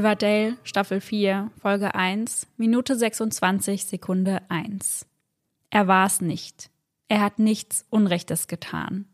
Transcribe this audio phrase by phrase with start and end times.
[0.00, 5.04] Riverdale, Staffel 4, Folge 1, Minute 26, Sekunde 1.
[5.68, 6.70] Er war es nicht.
[7.08, 9.04] Er hat nichts Unrechtes getan.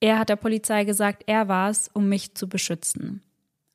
[0.00, 3.22] Er hat der Polizei gesagt, er war es, um mich zu beschützen.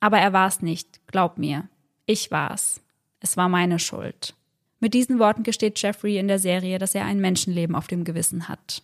[0.00, 1.66] Aber er war es nicht, glaub mir.
[2.04, 2.82] Ich war es.
[3.20, 4.34] Es war meine Schuld.
[4.80, 8.50] Mit diesen Worten gesteht Jeffrey in der Serie, dass er ein Menschenleben auf dem Gewissen
[8.50, 8.82] hat.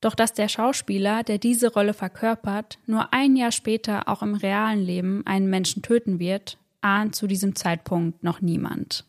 [0.00, 4.80] Doch dass der Schauspieler, der diese Rolle verkörpert, nur ein Jahr später auch im realen
[4.80, 9.04] Leben einen Menschen töten wird, ahnt zu diesem Zeitpunkt noch niemand.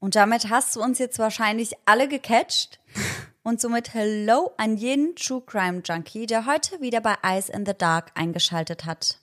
[0.00, 2.78] Und damit hast du uns jetzt wahrscheinlich alle gecatcht.
[3.42, 7.74] Und somit Hello an jeden True Crime Junkie, der heute wieder bei Eyes in the
[7.76, 9.18] Dark eingeschaltet hat.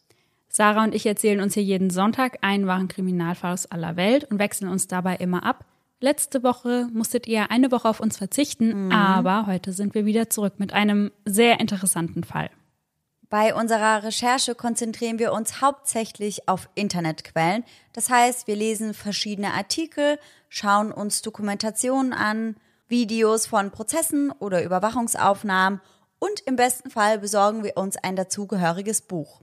[0.47, 4.37] Sarah und ich erzählen uns hier jeden Sonntag einen wahren Kriminalfall aus aller Welt und
[4.37, 5.65] wechseln uns dabei immer ab.
[6.01, 8.91] Letzte Woche musstet ihr eine Woche auf uns verzichten, mhm.
[8.91, 12.49] aber heute sind wir wieder zurück mit einem sehr interessanten Fall.
[13.31, 17.63] Bei unserer Recherche konzentrieren wir uns hauptsächlich auf Internetquellen.
[17.93, 22.57] Das heißt, wir lesen verschiedene Artikel, schauen uns Dokumentationen an,
[22.89, 25.79] Videos von Prozessen oder Überwachungsaufnahmen
[26.19, 29.39] und im besten Fall besorgen wir uns ein dazugehöriges Buch.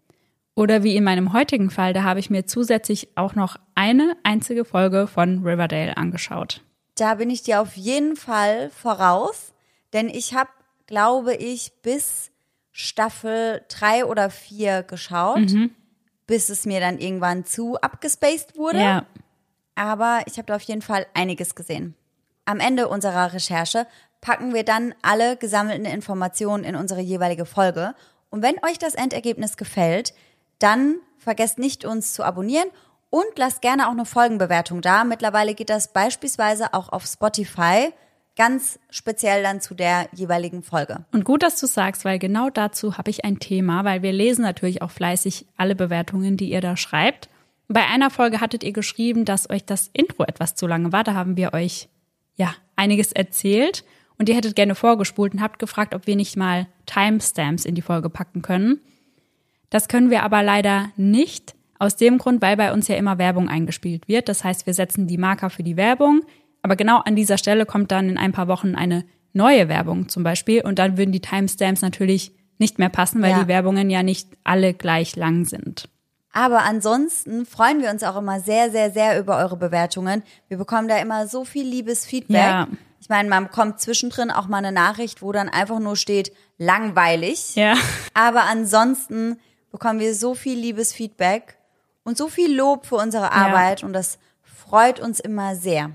[0.54, 4.66] Oder wie in meinem heutigen Fall, da habe ich mir zusätzlich auch noch eine einzige
[4.66, 6.62] Folge von Riverdale angeschaut.
[6.94, 9.54] Da bin ich dir auf jeden Fall voraus,
[9.94, 10.50] denn ich habe,
[10.86, 12.32] glaube ich, bis
[12.80, 15.70] Staffel drei oder vier geschaut, mhm.
[16.28, 18.78] bis es mir dann irgendwann zu abgespaced wurde.
[18.78, 19.06] Ja.
[19.74, 21.96] Aber ich habe da auf jeden Fall einiges gesehen.
[22.44, 23.88] Am Ende unserer Recherche
[24.20, 27.96] packen wir dann alle gesammelten Informationen in unsere jeweilige Folge.
[28.30, 30.14] Und wenn euch das Endergebnis gefällt,
[30.60, 32.68] dann vergesst nicht, uns zu abonnieren
[33.10, 35.02] und lasst gerne auch eine Folgenbewertung da.
[35.02, 37.92] Mittlerweile geht das beispielsweise auch auf Spotify
[38.38, 41.04] ganz speziell dann zu der jeweiligen Folge.
[41.12, 44.42] Und gut, dass du sagst, weil genau dazu habe ich ein Thema, weil wir lesen
[44.42, 47.28] natürlich auch fleißig alle Bewertungen, die ihr da schreibt.
[47.66, 51.02] Bei einer Folge hattet ihr geschrieben, dass euch das Intro etwas zu lange war.
[51.02, 51.88] Da haben wir euch
[52.36, 53.84] ja einiges erzählt
[54.18, 57.82] und ihr hättet gerne vorgespult und habt gefragt, ob wir nicht mal Timestamps in die
[57.82, 58.80] Folge packen können.
[59.68, 61.56] Das können wir aber leider nicht.
[61.80, 64.28] Aus dem Grund, weil bei uns ja immer Werbung eingespielt wird.
[64.28, 66.22] Das heißt, wir setzen die Marker für die Werbung
[66.62, 70.22] aber genau an dieser Stelle kommt dann in ein paar Wochen eine neue Werbung zum
[70.22, 73.42] Beispiel und dann würden die Timestamps natürlich nicht mehr passen, weil ja.
[73.42, 75.88] die Werbungen ja nicht alle gleich lang sind.
[76.32, 80.22] Aber ansonsten freuen wir uns auch immer sehr, sehr, sehr über eure Bewertungen.
[80.48, 82.36] Wir bekommen da immer so viel liebes Feedback.
[82.36, 82.68] Ja.
[83.00, 87.54] Ich meine, man bekommt zwischendrin auch mal eine Nachricht, wo dann einfach nur steht, langweilig.
[87.54, 87.74] Ja.
[88.14, 89.38] Aber ansonsten
[89.70, 91.58] bekommen wir so viel liebes Feedback
[92.04, 93.86] und so viel Lob für unsere Arbeit ja.
[93.86, 95.92] und das freut uns immer sehr.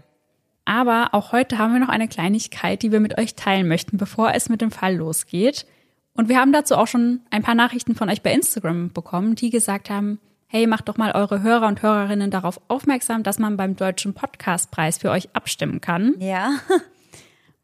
[0.65, 4.33] Aber auch heute haben wir noch eine Kleinigkeit, die wir mit euch teilen möchten, bevor
[4.33, 5.65] es mit dem Fall losgeht.
[6.13, 9.49] Und wir haben dazu auch schon ein paar Nachrichten von euch bei Instagram bekommen, die
[9.49, 13.75] gesagt haben, hey, macht doch mal eure Hörer und Hörerinnen darauf aufmerksam, dass man beim
[13.75, 16.13] Deutschen Podcastpreis für euch abstimmen kann.
[16.19, 16.59] Ja.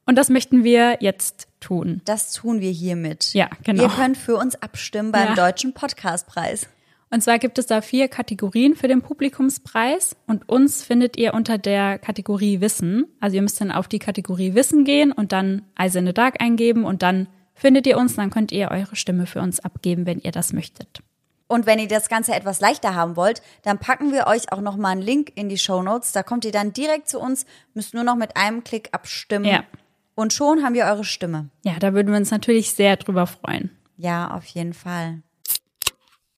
[0.10, 2.02] Und das möchten wir jetzt tun.
[2.06, 3.36] Das tun wir hiermit.
[3.36, 3.84] Ja, genau.
[3.84, 5.36] Ihr könnt für uns abstimmen beim ja.
[5.36, 6.68] Deutschen Podcastpreis.
[7.12, 11.58] Und zwar gibt es da vier Kategorien für den Publikumspreis und uns findet ihr unter
[11.58, 13.06] der Kategorie Wissen.
[13.20, 16.42] Also ihr müsst dann auf die Kategorie Wissen gehen und dann Eyes in the Dark
[16.42, 20.19] eingeben und dann findet ihr uns, dann könnt ihr eure Stimme für uns abgeben, wenn
[20.19, 21.02] ihr das möchtet.
[21.48, 24.92] Und wenn ihr das Ganze etwas leichter haben wollt, dann packen wir euch auch nochmal
[24.92, 26.12] einen Link in die Show Notes.
[26.12, 29.46] Da kommt ihr dann direkt zu uns, müsst nur noch mit einem Klick abstimmen.
[29.46, 29.64] Ja.
[30.14, 31.50] Und schon haben wir eure Stimme.
[31.66, 33.72] Ja, da würden wir uns natürlich sehr drüber freuen.
[33.98, 35.24] Ja, auf jeden Fall.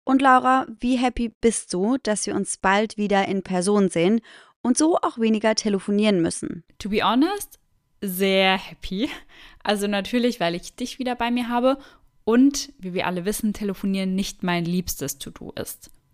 [0.03, 4.21] Und Laura, wie happy bist du, dass wir uns bald wieder in Person sehen
[4.61, 6.63] und so auch weniger telefonieren müssen?
[6.79, 7.59] To be honest,
[8.01, 9.09] sehr happy.
[9.63, 11.77] Also natürlich, weil ich dich wieder bei mir habe
[12.23, 15.91] und, wie wir alle wissen, telefonieren nicht mein liebstes To-Do ist.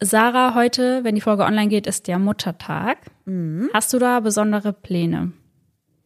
[0.00, 2.98] Sarah, heute, wenn die Folge online geht, ist der Muttertag.
[3.24, 3.70] Mhm.
[3.72, 5.32] Hast du da besondere Pläne?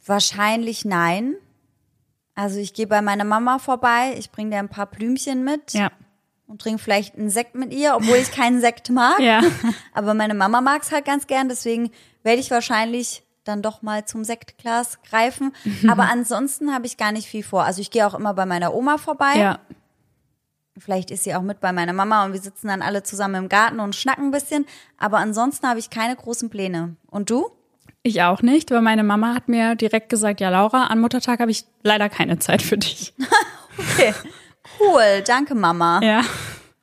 [0.05, 1.35] Wahrscheinlich nein.
[2.35, 5.73] Also ich gehe bei meiner Mama vorbei, ich bringe dir ein paar Blümchen mit.
[5.73, 5.91] Ja.
[6.47, 9.19] Und trinke vielleicht einen Sekt mit ihr, obwohl ich keinen Sekt mag.
[9.21, 9.43] Ja.
[9.93, 11.91] Aber meine Mama mag es halt ganz gern, deswegen
[12.23, 15.53] werde ich wahrscheinlich dann doch mal zum Sektglas greifen.
[15.89, 17.65] Aber ansonsten habe ich gar nicht viel vor.
[17.65, 19.35] Also ich gehe auch immer bei meiner Oma vorbei.
[19.37, 19.59] Ja.
[20.79, 23.49] Vielleicht ist sie auch mit bei meiner Mama und wir sitzen dann alle zusammen im
[23.49, 24.67] Garten und schnacken ein bisschen.
[24.99, 26.97] Aber ansonsten habe ich keine großen Pläne.
[27.07, 27.51] Und du?
[28.03, 31.51] Ich auch nicht, weil meine Mama hat mir direkt gesagt, ja Laura, an Muttertag habe
[31.51, 33.13] ich leider keine Zeit für dich.
[33.79, 34.15] okay,
[34.81, 36.01] cool, danke Mama.
[36.03, 36.23] Ja.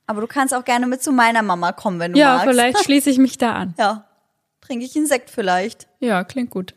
[0.07, 2.45] Aber du kannst auch gerne mit zu meiner Mama kommen, wenn du ja, magst.
[2.45, 3.73] Ja, vielleicht schließe ich mich da an.
[3.77, 4.05] Ja,
[4.61, 5.87] trinke ich einen Sekt vielleicht.
[5.99, 6.75] Ja, klingt gut.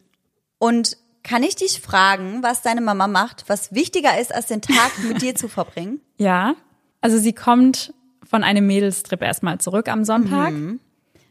[0.59, 4.93] Und kann ich dich fragen, was deine Mama macht, was wichtiger ist, als den Tag
[5.07, 6.01] mit dir zu verbringen?
[6.17, 6.55] Ja,
[7.09, 10.51] also sie kommt von einem Mädelstrip erstmal zurück am Sonntag.
[10.51, 10.79] Mhm.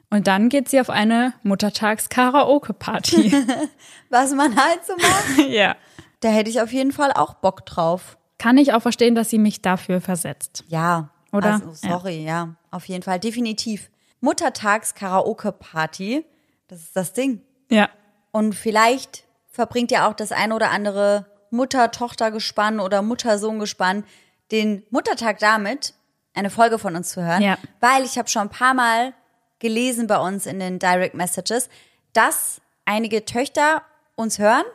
[0.09, 3.31] Und dann geht sie auf eine Muttertags-Karaoke-Party.
[4.09, 5.49] Was man halt so macht.
[5.49, 5.75] ja.
[6.21, 8.17] Da hätte ich auf jeden Fall auch Bock drauf.
[8.39, 10.63] Kann ich auch verstehen, dass sie mich dafür versetzt.
[10.67, 11.11] Ja.
[11.31, 11.53] Oder?
[11.53, 12.27] Also, sorry, ja.
[12.27, 12.55] ja.
[12.71, 13.91] Auf jeden Fall, definitiv.
[14.21, 16.25] Muttertags-Karaoke-Party,
[16.69, 17.43] das ist das Ding.
[17.69, 17.87] Ja.
[18.31, 24.05] Und vielleicht verbringt ja auch das ein oder andere Mutter-Tochter-Gespann oder Mutter-Sohn-Gespann
[24.51, 25.93] den Muttertag damit,
[26.33, 27.41] eine Folge von uns zu hören.
[27.41, 27.57] Ja.
[27.79, 29.13] Weil ich habe schon ein paar Mal
[29.59, 31.69] gelesen bei uns in den Direct Messages,
[32.13, 33.81] dass einige Töchter
[34.15, 34.65] uns hören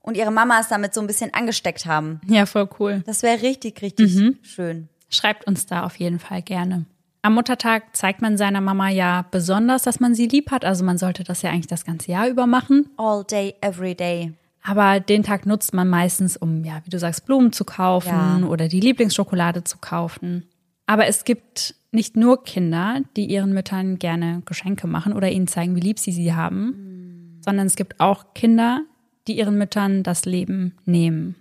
[0.00, 2.20] und ihre Mamas damit so ein bisschen angesteckt haben.
[2.26, 3.02] Ja, voll cool.
[3.06, 4.38] Das wäre richtig, richtig mhm.
[4.42, 4.88] schön.
[5.08, 6.84] Schreibt uns da auf jeden Fall gerne.
[7.22, 10.64] Am Muttertag zeigt man seiner Mama ja besonders, dass man sie lieb hat.
[10.64, 12.90] Also man sollte das ja eigentlich das ganze Jahr über machen.
[12.98, 14.34] All day, every day.
[14.66, 18.46] Aber den Tag nutzt man meistens, um, ja, wie du sagst, Blumen zu kaufen ja.
[18.46, 20.46] oder die Lieblingsschokolade zu kaufen.
[20.86, 25.76] Aber es gibt nicht nur Kinder, die ihren Müttern gerne Geschenke machen oder ihnen zeigen,
[25.76, 27.42] wie lieb sie sie haben, mhm.
[27.42, 28.80] sondern es gibt auch Kinder,
[29.28, 31.36] die ihren Müttern das Leben nehmen.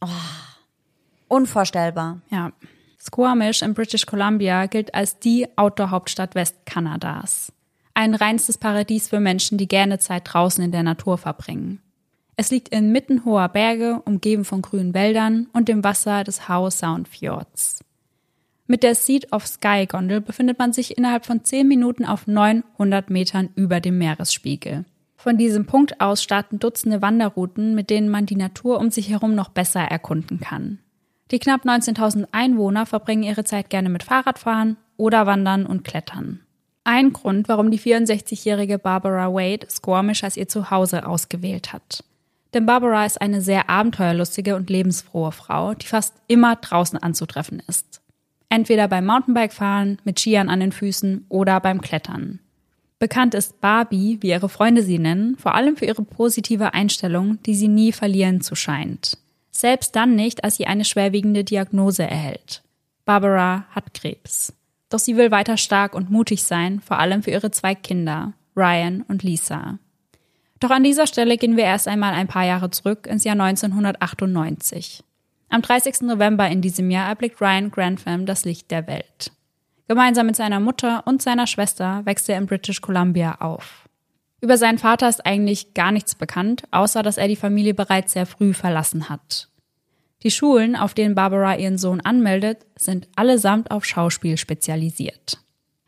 [0.00, 0.08] Oh,
[1.28, 2.22] unvorstellbar.
[2.30, 2.52] Ja.
[2.98, 7.52] Squamish in British Columbia gilt als die Outdoor-Hauptstadt Westkanadas.
[7.94, 11.82] Ein reinstes Paradies für Menschen, die gerne Zeit draußen in der Natur verbringen.
[12.42, 17.06] Es liegt inmitten hoher Berge, umgeben von grünen Wäldern und dem Wasser des Howe Sound
[17.06, 17.84] Fjords.
[18.66, 23.10] Mit der Seat of Sky Gondel befindet man sich innerhalb von 10 Minuten auf 900
[23.10, 24.84] Metern über dem Meeresspiegel.
[25.14, 29.36] Von diesem Punkt aus starten Dutzende Wanderrouten, mit denen man die Natur um sich herum
[29.36, 30.80] noch besser erkunden kann.
[31.30, 36.40] Die knapp 19.000 Einwohner verbringen ihre Zeit gerne mit Fahrradfahren oder Wandern und Klettern.
[36.82, 42.02] Ein Grund, warum die 64-jährige Barbara Wade Squamish als ihr Zuhause ausgewählt hat.
[42.54, 48.00] Denn Barbara ist eine sehr abenteuerlustige und lebensfrohe Frau, die fast immer draußen anzutreffen ist.
[48.48, 52.40] Entweder beim Mountainbikefahren, mit Skiern an den Füßen oder beim Klettern.
[52.98, 57.54] Bekannt ist Barbie, wie ihre Freunde sie nennen, vor allem für ihre positive Einstellung, die
[57.54, 59.18] sie nie verlieren zu scheint.
[59.50, 62.62] Selbst dann nicht, als sie eine schwerwiegende Diagnose erhält.
[63.04, 64.52] Barbara hat Krebs.
[64.88, 69.02] Doch sie will weiter stark und mutig sein, vor allem für ihre zwei Kinder, Ryan
[69.08, 69.78] und Lisa.
[70.62, 75.02] Doch an dieser Stelle gehen wir erst einmal ein paar Jahre zurück ins Jahr 1998.
[75.48, 76.02] Am 30.
[76.02, 79.32] November in diesem Jahr erblickt Ryan Grantham das Licht der Welt.
[79.88, 83.88] Gemeinsam mit seiner Mutter und seiner Schwester wächst er in British Columbia auf.
[84.40, 88.24] Über seinen Vater ist eigentlich gar nichts bekannt, außer dass er die Familie bereits sehr
[88.24, 89.48] früh verlassen hat.
[90.22, 95.38] Die Schulen, auf denen Barbara ihren Sohn anmeldet, sind allesamt auf Schauspiel spezialisiert.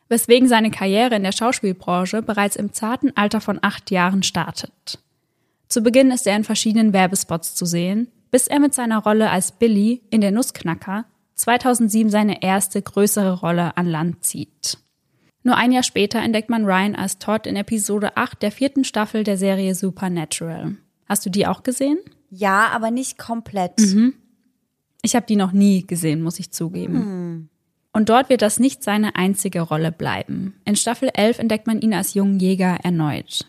[0.08, 4.98] Weswegen seine Karriere in der Schauspielbranche bereits im zarten Alter von acht Jahren startet.
[5.68, 9.52] Zu Beginn ist er in verschiedenen Werbespots zu sehen, bis er mit seiner Rolle als
[9.52, 11.06] Billy in der Nussknacker
[11.36, 14.78] 2007 seine erste größere Rolle an Land zieht.
[15.42, 19.24] Nur ein Jahr später entdeckt man Ryan als Todd in Episode 8 der vierten Staffel
[19.24, 20.76] der Serie Supernatural.
[21.06, 21.98] Hast du die auch gesehen?
[22.30, 23.78] Ja, aber nicht komplett.
[23.78, 24.14] Mhm.
[25.02, 26.94] Ich habe die noch nie gesehen, muss ich zugeben.
[26.94, 27.48] Hm.
[27.94, 30.60] Und dort wird das nicht seine einzige Rolle bleiben.
[30.64, 33.46] In Staffel 11 entdeckt man ihn als jungen Jäger erneut.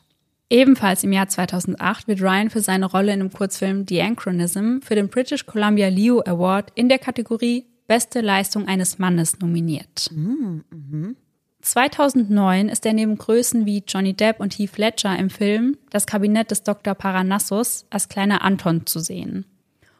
[0.52, 4.94] Ebenfalls im Jahr 2008 wird Ryan für seine Rolle in dem Kurzfilm The Anachronism für
[4.94, 10.10] den British Columbia Leo Award in der Kategorie Beste Leistung eines Mannes nominiert.
[11.62, 16.52] 2009 ist er neben Größen wie Johnny Depp und Heath Ledger im Film Das Kabinett
[16.52, 16.94] des Dr.
[16.94, 19.46] Paranassus als kleiner Anton zu sehen.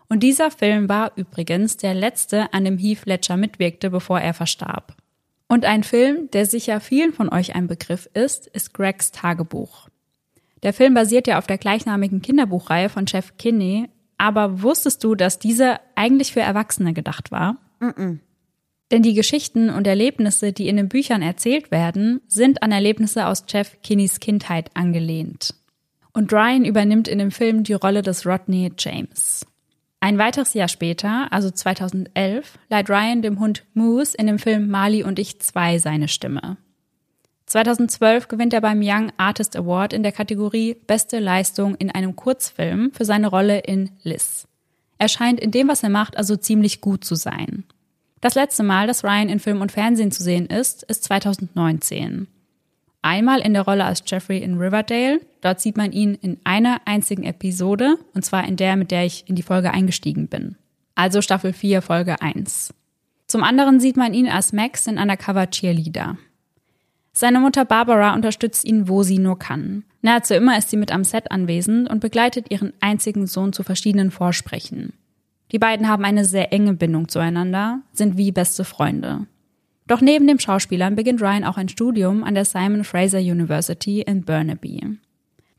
[0.08, 4.96] Und dieser Film war übrigens der letzte, an dem Heath Ledger mitwirkte, bevor er verstarb.
[5.48, 9.90] Und ein Film, der sicher vielen von euch ein Begriff ist, ist Gregs Tagebuch.
[10.64, 15.40] Der Film basiert ja auf der gleichnamigen Kinderbuchreihe von Jeff Kinney, aber wusstest du, dass
[15.40, 17.58] diese eigentlich für Erwachsene gedacht war?
[18.92, 23.46] Denn die Geschichten und Erlebnisse, die in den Büchern erzählt werden, sind an Erlebnisse aus
[23.48, 25.56] Jeff Kinneys Kindheit angelehnt.
[26.14, 29.46] Und Ryan übernimmt in dem Film die Rolle des Rodney James.
[30.06, 35.02] Ein weiteres Jahr später, also 2011, leiht Ryan dem Hund Moose in dem Film Marley
[35.02, 36.58] und ich 2 seine Stimme.
[37.48, 42.92] 2012 gewinnt er beim Young Artist Award in der Kategorie Beste Leistung in einem Kurzfilm
[42.94, 44.48] für seine Rolle in Liz.
[45.00, 47.64] Er scheint in dem, was er macht, also ziemlich gut zu sein.
[48.22, 52.28] Das letzte Mal, dass Ryan in Film und Fernsehen zu sehen ist, ist 2019.
[53.06, 55.22] Einmal in der Rolle als Jeffrey in Riverdale.
[55.42, 59.30] Dort sieht man ihn in einer einzigen Episode, und zwar in der, mit der ich
[59.30, 60.56] in die Folge eingestiegen bin.
[60.96, 62.74] Also Staffel 4, Folge 1.
[63.28, 66.18] Zum anderen sieht man ihn als Max in Undercover Cheerleader.
[67.14, 69.84] Seine Mutter Barbara unterstützt ihn, wo sie nur kann.
[70.02, 74.10] Nahezu immer ist sie mit am Set anwesend und begleitet ihren einzigen Sohn zu verschiedenen
[74.10, 74.94] Vorsprechen.
[75.52, 79.28] Die beiden haben eine sehr enge Bindung zueinander, sind wie beste Freunde.
[79.88, 84.24] Doch neben dem Schauspielern beginnt Ryan auch ein Studium an der Simon Fraser University in
[84.24, 84.98] Burnaby.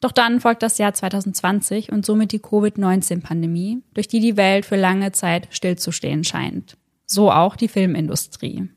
[0.01, 4.77] Doch dann folgt das Jahr 2020 und somit die Covid-19-Pandemie, durch die die Welt für
[4.77, 6.77] lange Zeit stillzustehen scheint.
[7.07, 8.69] So auch die Filmindustrie.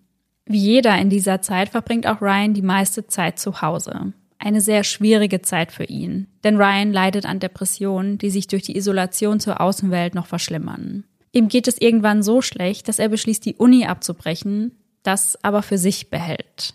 [0.45, 4.13] Wie jeder in dieser Zeit verbringt auch Ryan die meiste Zeit zu Hause.
[4.37, 8.77] Eine sehr schwierige Zeit für ihn, denn Ryan leidet an Depressionen, die sich durch die
[8.77, 11.03] Isolation zur Außenwelt noch verschlimmern.
[11.31, 14.71] Ihm geht es irgendwann so schlecht, dass er beschließt, die Uni abzubrechen,
[15.03, 16.73] das aber für sich behält.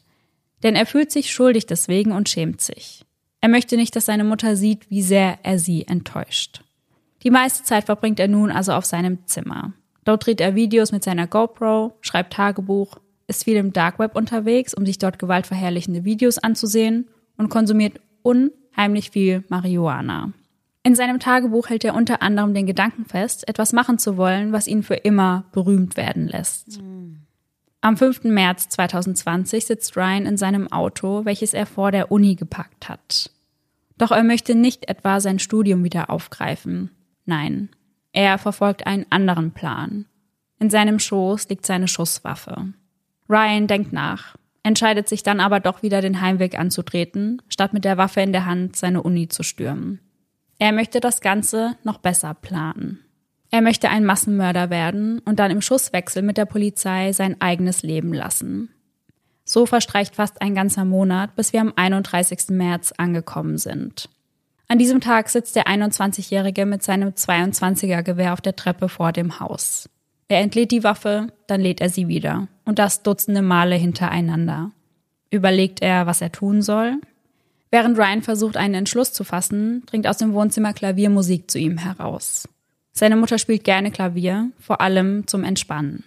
[0.63, 3.05] Denn er fühlt sich schuldig deswegen und schämt sich.
[3.41, 6.63] Er möchte nicht, dass seine Mutter sieht, wie sehr er sie enttäuscht.
[7.23, 9.73] Die meiste Zeit verbringt er nun also auf seinem Zimmer.
[10.05, 14.75] Dort dreht er Videos mit seiner GoPro, schreibt Tagebuch ist viel im Dark Web unterwegs,
[14.75, 20.33] um sich dort gewaltverherrlichende Videos anzusehen und konsumiert unheimlich viel Marihuana.
[20.83, 24.67] In seinem Tagebuch hält er unter anderem den Gedanken fest, etwas machen zu wollen, was
[24.67, 26.83] ihn für immer berühmt werden lässt.
[26.83, 27.24] Mhm.
[27.85, 28.25] Am 5.
[28.25, 33.31] März 2020 sitzt Ryan in seinem Auto, welches er vor der Uni gepackt hat.
[33.99, 36.93] Doch er möchte nicht etwa sein Studium wieder aufgreifen.
[37.27, 37.69] Nein,
[38.13, 40.07] er verfolgt einen anderen Plan.
[40.59, 42.73] In seinem Schoß liegt seine Schusswaffe.
[43.29, 47.99] Ryan denkt nach, entscheidet sich dann aber doch wieder den Heimweg anzutreten, statt mit der
[47.99, 50.01] Waffe in der Hand seine Uni zu stürmen.
[50.59, 53.04] Er möchte das Ganze noch besser planen.
[53.55, 58.13] Er möchte ein Massenmörder werden und dann im Schusswechsel mit der Polizei sein eigenes Leben
[58.13, 58.71] lassen.
[59.45, 62.49] So verstreicht fast ein ganzer Monat, bis wir am 31.
[62.49, 64.09] März angekommen sind.
[64.67, 69.39] An diesem Tag sitzt der 21-Jährige mit seinem 22er Gewehr auf der Treppe vor dem
[69.39, 69.89] Haus.
[70.27, 72.49] Er entlädt die Waffe, dann lädt er sie wieder.
[72.65, 74.73] Und das dutzende Male hintereinander.
[75.31, 76.97] Überlegt er, was er tun soll?
[77.71, 82.49] Während Ryan versucht, einen Entschluss zu fassen, dringt aus dem Wohnzimmer Klaviermusik zu ihm heraus.
[82.97, 86.05] Seine Mutter spielt gerne Klavier, vor allem zum Entspannen.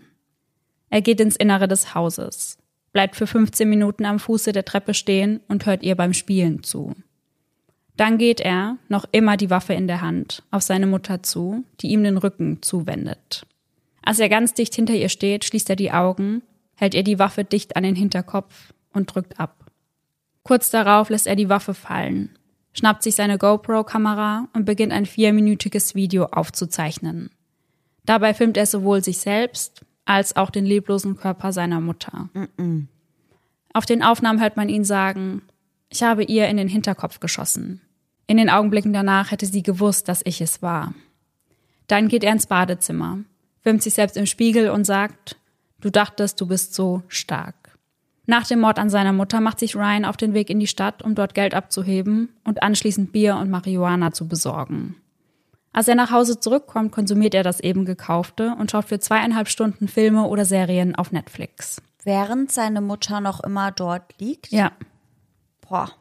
[0.90, 2.58] Er geht ins Innere des Hauses,
[2.94, 6.96] bleibt für 15 Minuten am Fuße der Treppe stehen und hört ihr beim Spielen zu.
[7.98, 11.88] Dann geht er, noch immer die Waffe in der Hand, auf seine Mutter zu, die
[11.88, 13.46] ihm den Rücken zuwendet.
[14.02, 16.42] Als er ganz dicht hinter ihr steht, schließt er die Augen,
[16.76, 19.66] hält ihr die Waffe dicht an den Hinterkopf und drückt ab.
[20.44, 22.38] Kurz darauf lässt er die Waffe fallen,
[22.78, 27.32] schnappt sich seine GoPro-Kamera und beginnt ein vierminütiges Video aufzuzeichnen.
[28.06, 32.30] Dabei filmt er sowohl sich selbst als auch den leblosen Körper seiner Mutter.
[32.34, 32.86] Mm -mm.
[33.74, 35.42] Auf den Aufnahmen hört man ihn sagen,
[35.90, 37.82] ich habe ihr in den Hinterkopf geschossen.
[38.26, 40.94] In den Augenblicken danach hätte sie gewusst, dass ich es war.
[41.88, 43.20] Dann geht er ins Badezimmer,
[43.62, 45.38] filmt sich selbst im Spiegel und sagt,
[45.80, 47.56] du dachtest, du bist so stark.
[48.30, 51.02] Nach dem Mord an seiner Mutter macht sich Ryan auf den Weg in die Stadt,
[51.02, 54.98] um dort Geld abzuheben und anschließend Bier und Marihuana zu besorgen.
[55.72, 59.88] Als er nach Hause zurückkommt, konsumiert er das eben gekaufte und schaut für zweieinhalb Stunden
[59.88, 61.82] Filme oder Serien auf Netflix.
[62.04, 64.52] Während seine Mutter noch immer dort liegt?
[64.52, 64.74] Ja.
[65.62, 65.92] Boah.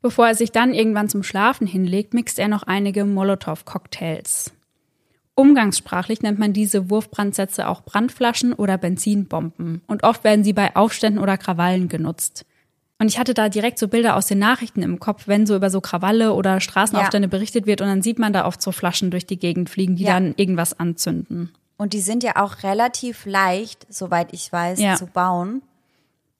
[0.00, 4.52] Bevor er sich dann irgendwann zum Schlafen hinlegt, mixt er noch einige Molotow-Cocktails.
[5.38, 11.22] Umgangssprachlich nennt man diese Wurfbrandsätze auch Brandflaschen oder Benzinbomben und oft werden sie bei Aufständen
[11.22, 12.44] oder Krawallen genutzt.
[12.98, 15.70] Und ich hatte da direkt so Bilder aus den Nachrichten im Kopf, wenn so über
[15.70, 17.30] so Krawalle oder Straßenaufstände ja.
[17.30, 20.02] berichtet wird und dann sieht man da oft so Flaschen durch die Gegend fliegen, die
[20.02, 20.14] ja.
[20.14, 21.52] dann irgendwas anzünden.
[21.76, 24.96] Und die sind ja auch relativ leicht, soweit ich weiß, ja.
[24.96, 25.62] zu bauen.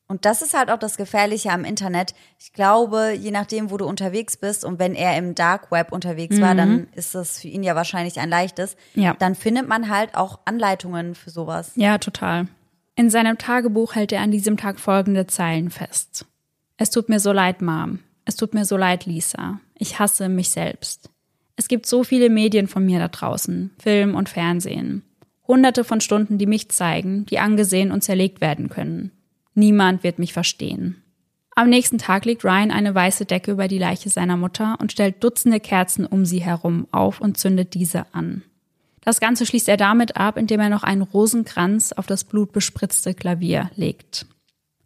[0.08, 2.14] Und das ist halt auch das Gefährliche am Internet.
[2.38, 6.36] Ich glaube, je nachdem, wo du unterwegs bist und wenn er im Dark Web unterwegs
[6.36, 6.40] mhm.
[6.40, 8.76] war, dann ist das für ihn ja wahrscheinlich ein leichtes.
[8.94, 9.14] Ja.
[9.18, 11.72] Dann findet man halt auch Anleitungen für sowas.
[11.74, 12.48] Ja, total.
[12.96, 16.24] In seinem Tagebuch hält er an diesem Tag folgende Zeilen fest.
[16.78, 18.00] Es tut mir so leid, Mom.
[18.24, 19.60] Es tut mir so leid, Lisa.
[19.74, 21.10] Ich hasse mich selbst.
[21.56, 25.02] Es gibt so viele Medien von mir da draußen, Film und Fernsehen.
[25.46, 29.12] Hunderte von Stunden, die mich zeigen, die angesehen und zerlegt werden können.
[29.58, 31.02] Niemand wird mich verstehen.
[31.56, 35.24] Am nächsten Tag legt Ryan eine weiße Decke über die Leiche seiner Mutter und stellt
[35.24, 38.44] Dutzende Kerzen um sie herum auf und zündet diese an.
[39.00, 43.68] Das Ganze schließt er damit ab, indem er noch einen Rosenkranz auf das blutbespritzte Klavier
[43.74, 44.26] legt.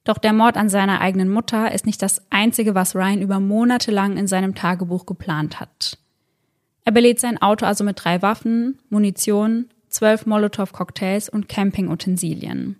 [0.04, 3.90] Doch der Mord an seiner eigenen Mutter ist nicht das einzige, was Ryan über Monate
[3.90, 5.98] lang in seinem Tagebuch geplant hat.
[6.86, 12.76] Er belädt sein Auto also mit drei Waffen, Munition, zwölf Molotow-Cocktails und Campingutensilien.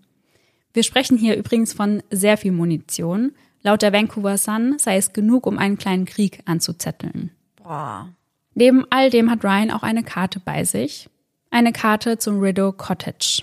[0.72, 3.32] Wir sprechen hier übrigens von sehr viel Munition.
[3.62, 7.30] Laut der Vancouver Sun sei es genug, um einen kleinen Krieg anzuzetteln.
[7.62, 8.08] Boah.
[8.54, 11.08] Neben all dem hat Ryan auch eine Karte bei sich.
[11.50, 13.42] Eine Karte zum Rideau Cottage.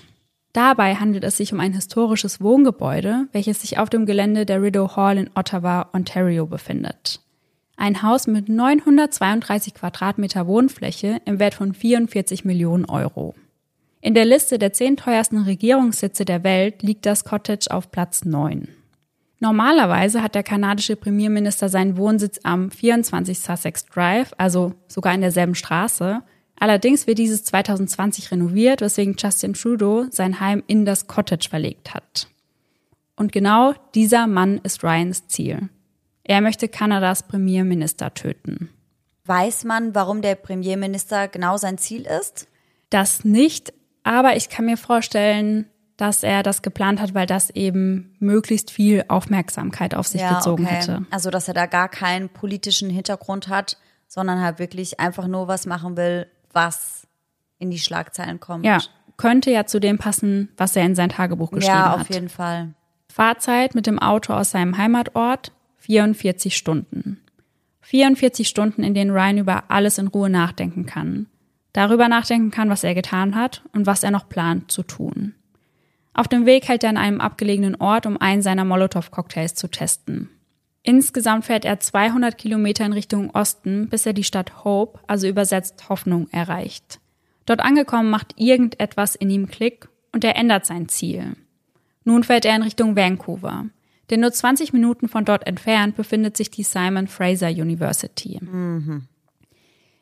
[0.52, 4.96] Dabei handelt es sich um ein historisches Wohngebäude, welches sich auf dem Gelände der Rideau
[4.96, 7.20] Hall in Ottawa, Ontario befindet.
[7.76, 13.34] Ein Haus mit 932 Quadratmeter Wohnfläche im Wert von 44 Millionen Euro.
[14.02, 18.68] In der Liste der zehn teuersten Regierungssitze der Welt liegt das Cottage auf Platz 9.
[19.40, 25.54] Normalerweise hat der kanadische Premierminister seinen Wohnsitz am 24 Sussex Drive, also sogar in derselben
[25.54, 26.22] Straße.
[26.58, 32.28] Allerdings wird dieses 2020 renoviert, weswegen Justin Trudeau sein Heim in das Cottage verlegt hat.
[33.16, 35.68] Und genau dieser Mann ist Ryans Ziel.
[36.22, 38.70] Er möchte Kanadas Premierminister töten.
[39.26, 42.46] Weiß man, warum der Premierminister genau sein Ziel ist?
[42.88, 48.14] Das nicht, aber ich kann mir vorstellen, dass er das geplant hat, weil das eben
[48.20, 50.76] möglichst viel Aufmerksamkeit auf sich ja, gezogen okay.
[50.76, 51.06] hätte.
[51.10, 53.76] Also, dass er da gar keinen politischen Hintergrund hat,
[54.08, 57.06] sondern halt wirklich einfach nur was machen will, was
[57.58, 58.64] in die Schlagzeilen kommt.
[58.64, 58.78] Ja,
[59.18, 61.96] könnte ja zu dem passen, was er in sein Tagebuch geschrieben hat.
[61.96, 62.72] Ja, auf jeden Fall.
[63.12, 67.20] Fahrzeit mit dem Auto aus seinem Heimatort 44 Stunden.
[67.82, 71.26] 44 Stunden, in denen Ryan über alles in Ruhe nachdenken kann
[71.72, 75.34] darüber nachdenken kann, was er getan hat und was er noch plant zu tun.
[76.12, 80.28] Auf dem Weg hält er an einem abgelegenen Ort, um einen seiner Molotow-Cocktails zu testen.
[80.82, 85.88] Insgesamt fährt er 200 Kilometer in Richtung Osten, bis er die Stadt Hope, also übersetzt
[85.88, 87.00] Hoffnung, erreicht.
[87.46, 91.36] Dort angekommen macht irgendetwas in ihm Klick und er ändert sein Ziel.
[92.04, 93.66] Nun fährt er in Richtung Vancouver.
[94.08, 98.40] Denn nur 20 Minuten von dort entfernt befindet sich die Simon Fraser University.
[98.42, 99.04] Mhm.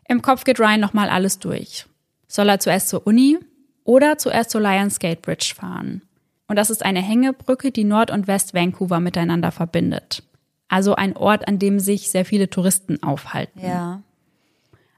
[0.08, 1.86] Im Kopf geht Ryan nochmal alles durch.
[2.26, 3.38] Soll er zuerst zur Uni
[3.84, 6.02] oder zuerst zur Lions Gate Bridge fahren?
[6.48, 10.22] Und das ist eine Hängebrücke, die Nord- und West-Vancouver miteinander verbindet.
[10.66, 13.60] Also ein Ort, an dem sich sehr viele Touristen aufhalten.
[13.60, 14.02] Ja.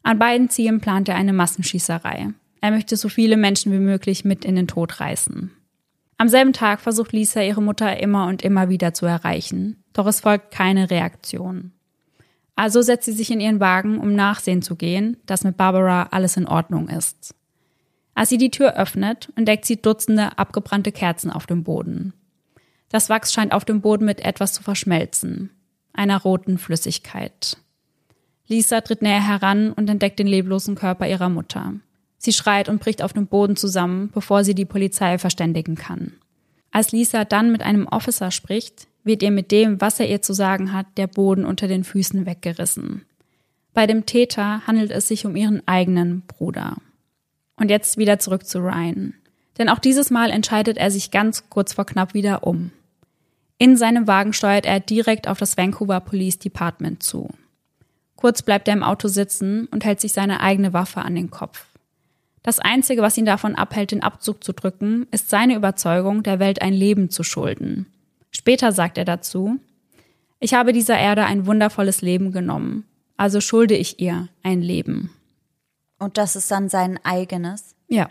[0.03, 2.29] An beiden Zielen plant er eine Massenschießerei.
[2.61, 5.51] Er möchte so viele Menschen wie möglich mit in den Tod reißen.
[6.19, 10.21] Am selben Tag versucht Lisa ihre Mutter immer und immer wieder zu erreichen, doch es
[10.21, 11.73] folgt keine Reaktion.
[12.57, 16.37] Also setzt sie sich in ihren Wagen, um nachsehen zu gehen, dass mit Barbara alles
[16.37, 17.35] in Ordnung ist.
[18.15, 22.13] Als sie die Tür öffnet, entdeckt sie Dutzende abgebrannte Kerzen auf dem Boden.
[22.91, 25.51] Das Wachs scheint auf dem Boden mit etwas zu verschmelzen,
[25.93, 27.57] einer roten Flüssigkeit.
[28.47, 31.75] Lisa tritt näher heran und entdeckt den leblosen Körper ihrer Mutter.
[32.19, 36.15] Sie schreit und bricht auf dem Boden zusammen, bevor sie die Polizei verständigen kann.
[36.73, 40.33] Als Lisa dann mit einem Officer spricht, wird ihr mit dem, was er ihr zu
[40.33, 43.05] sagen hat, der Boden unter den Füßen weggerissen.
[43.73, 46.77] Bei dem Täter handelt es sich um ihren eigenen Bruder.
[47.57, 49.15] Und jetzt wieder zurück zu Ryan.
[49.59, 52.73] Denn auch dieses Mal entscheidet er sich ganz kurz vor knapp wieder um.
[53.59, 57.29] In seinem Wagen steuert er direkt auf das Vancouver Police Department zu.
[58.17, 61.67] Kurz bleibt er im Auto sitzen und hält sich seine eigene Waffe an den Kopf.
[62.43, 66.63] Das Einzige, was ihn davon abhält, den Abzug zu drücken, ist seine Überzeugung, der Welt
[66.63, 67.87] ein Leben zu schulden.
[68.41, 69.61] Später sagt er dazu,
[70.39, 72.87] ich habe dieser Erde ein wundervolles Leben genommen,
[73.19, 75.11] also schulde ich ihr ein Leben.
[75.99, 77.75] Und das ist dann sein eigenes?
[77.87, 78.09] Ja.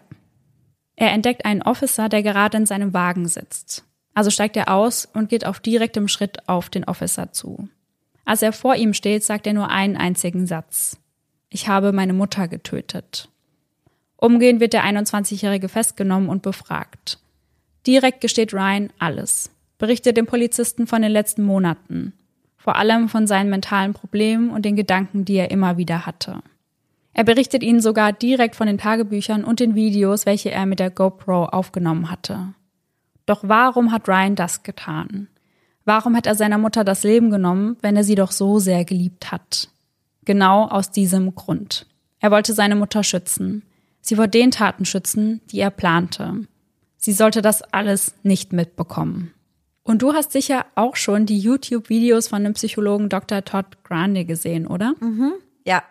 [0.96, 3.86] Er entdeckt einen Officer, der gerade in seinem Wagen sitzt.
[4.14, 7.68] Also steigt er aus und geht auf direktem Schritt auf den Officer zu.
[8.24, 11.00] Als er vor ihm steht, sagt er nur einen einzigen Satz.
[11.50, 13.30] Ich habe meine Mutter getötet.
[14.16, 17.18] Umgehend wird der 21-Jährige festgenommen und befragt.
[17.88, 22.14] Direkt gesteht Ryan alles, berichtet dem Polizisten von den letzten Monaten,
[22.56, 26.44] vor allem von seinen mentalen Problemen und den Gedanken, die er immer wieder hatte.
[27.14, 30.92] Er berichtet ihnen sogar direkt von den Tagebüchern und den Videos, welche er mit der
[30.92, 32.54] GoPro aufgenommen hatte.
[33.26, 35.28] Doch warum hat Ryan das getan?
[35.86, 39.32] Warum hat er seiner Mutter das Leben genommen, wenn er sie doch so sehr geliebt
[39.32, 39.70] hat?
[40.26, 41.88] Genau aus diesem Grund.
[42.20, 43.64] Er wollte seine Mutter schützen
[44.02, 46.46] sie vor den Taten schützen, die er plante.
[46.98, 49.34] Sie sollte das alles nicht mitbekommen.
[49.90, 53.44] Und du hast sicher auch schon die YouTube-Videos von dem Psychologen Dr.
[53.44, 54.94] Todd Grande gesehen, oder?
[55.00, 55.32] Mhm.
[55.66, 55.82] Ja.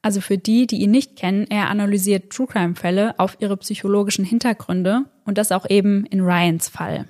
[0.00, 5.04] Also für die, die ihn nicht kennen, er analysiert True Crime-Fälle auf ihre psychologischen Hintergründe
[5.26, 7.04] und das auch eben in Ryans Fall.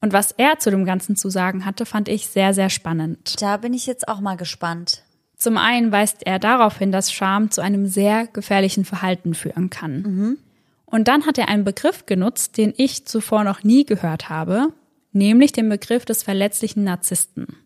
[0.00, 3.40] Und was er zu dem Ganzen zu sagen hatte, fand ich sehr, sehr spannend.
[3.40, 5.04] Da bin ich jetzt auch mal gespannt.
[5.36, 10.02] Zum einen weist er darauf hin, dass Scham zu einem sehr gefährlichen Verhalten führen kann.
[10.02, 10.38] Mhm.
[10.84, 14.72] Und dann hat er einen Begriff genutzt, den ich zuvor noch nie gehört habe,
[15.12, 17.56] nämlich den Begriff des verletzlichen Narzissten.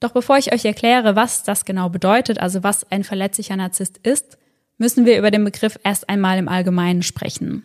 [0.00, 4.38] Doch bevor ich euch erkläre, was das genau bedeutet, also was ein verletzlicher Narzisst ist,
[4.78, 7.64] müssen wir über den Begriff erst einmal im Allgemeinen sprechen.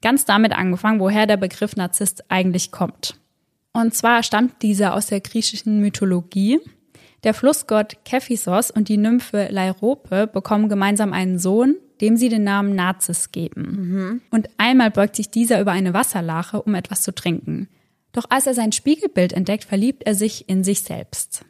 [0.00, 3.16] Ganz damit angefangen, woher der Begriff Narzisst eigentlich kommt.
[3.72, 6.60] Und zwar stammt dieser aus der griechischen Mythologie
[7.24, 12.74] der Flussgott Kephisos und die Nymphe Lairope bekommen gemeinsam einen Sohn, dem sie den Namen
[12.74, 13.62] Narzis geben.
[13.62, 14.20] Mhm.
[14.30, 17.68] Und einmal beugt sich dieser über eine Wasserlache, um etwas zu trinken.
[18.12, 21.44] Doch als er sein Spiegelbild entdeckt, verliebt er sich in sich selbst.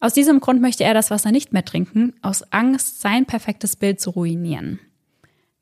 [0.00, 4.00] Aus diesem Grund möchte er das Wasser nicht mehr trinken, aus Angst, sein perfektes Bild
[4.00, 4.80] zu ruinieren.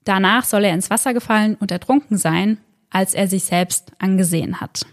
[0.05, 2.59] Danach soll er ins Wasser gefallen und ertrunken sein,
[2.89, 4.87] als er sich selbst angesehen hat.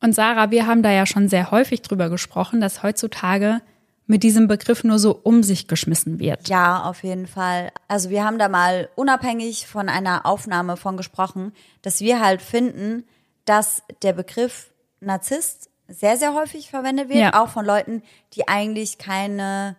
[0.00, 3.60] Und Sarah, wir haben da ja schon sehr häufig drüber gesprochen, dass heutzutage
[4.06, 6.48] mit diesem Begriff nur so um sich geschmissen wird.
[6.48, 7.72] Ja, auf jeden Fall.
[7.88, 13.04] Also wir haben da mal unabhängig von einer Aufnahme von gesprochen, dass wir halt finden,
[13.46, 17.42] dass der Begriff Narzisst sehr, sehr häufig verwendet wird, ja.
[17.42, 18.02] auch von Leuten,
[18.34, 19.76] die eigentlich keine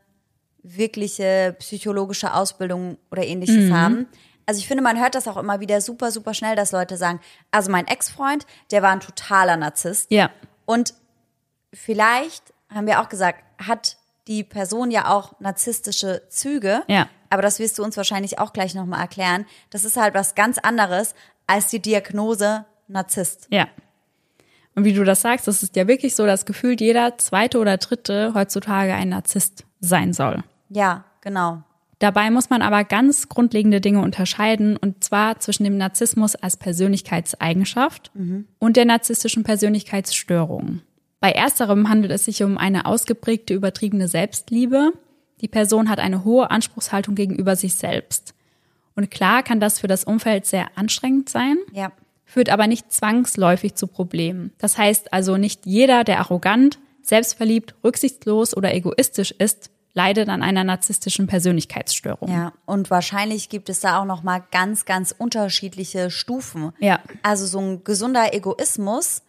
[0.63, 3.73] wirkliche psychologische Ausbildung oder ähnliches mhm.
[3.73, 4.08] haben.
[4.45, 7.19] Also ich finde, man hört das auch immer wieder super, super schnell, dass Leute sagen,
[7.51, 10.10] also mein Ex-Freund, der war ein totaler Narzisst.
[10.10, 10.30] Ja.
[10.65, 10.93] Und
[11.73, 16.84] vielleicht haben wir auch gesagt, hat die Person ja auch narzisstische Züge.
[16.88, 17.08] Ja.
[17.30, 19.45] Aber das wirst du uns wahrscheinlich auch gleich nochmal erklären.
[19.69, 21.13] Das ist halt was ganz anderes
[21.45, 23.47] als die Diagnose Narzisst.
[23.51, 23.67] Ja.
[24.77, 27.77] Und wie du das sagst, das ist ja wirklich so, dass gefühlt jeder zweite oder
[27.77, 30.43] dritte heutzutage ein Narzisst sein soll.
[30.69, 31.63] Ja, genau.
[31.97, 38.11] Dabei muss man aber ganz grundlegende Dinge unterscheiden, und zwar zwischen dem Narzissmus als Persönlichkeitseigenschaft
[38.13, 38.45] mhm.
[38.59, 40.81] und der narzisstischen Persönlichkeitsstörung.
[41.19, 44.91] Bei ersterem handelt es sich um eine ausgeprägte übertriebene Selbstliebe.
[45.41, 48.35] Die Person hat eine hohe Anspruchshaltung gegenüber sich selbst.
[48.95, 51.91] Und klar kann das für das Umfeld sehr anstrengend sein, ja.
[52.27, 54.51] Führt aber nicht zwangsläufig zu Problemen.
[54.59, 60.63] Das heißt also nicht jeder, der arrogant, selbstverliebt, rücksichtslos oder egoistisch ist, leidet an einer
[60.63, 62.29] narzisstischen Persönlichkeitsstörung.
[62.29, 66.73] Ja, und wahrscheinlich gibt es da auch noch mal ganz ganz unterschiedliche Stufen.
[66.79, 66.99] Ja.
[67.23, 69.23] Also so ein gesunder Egoismus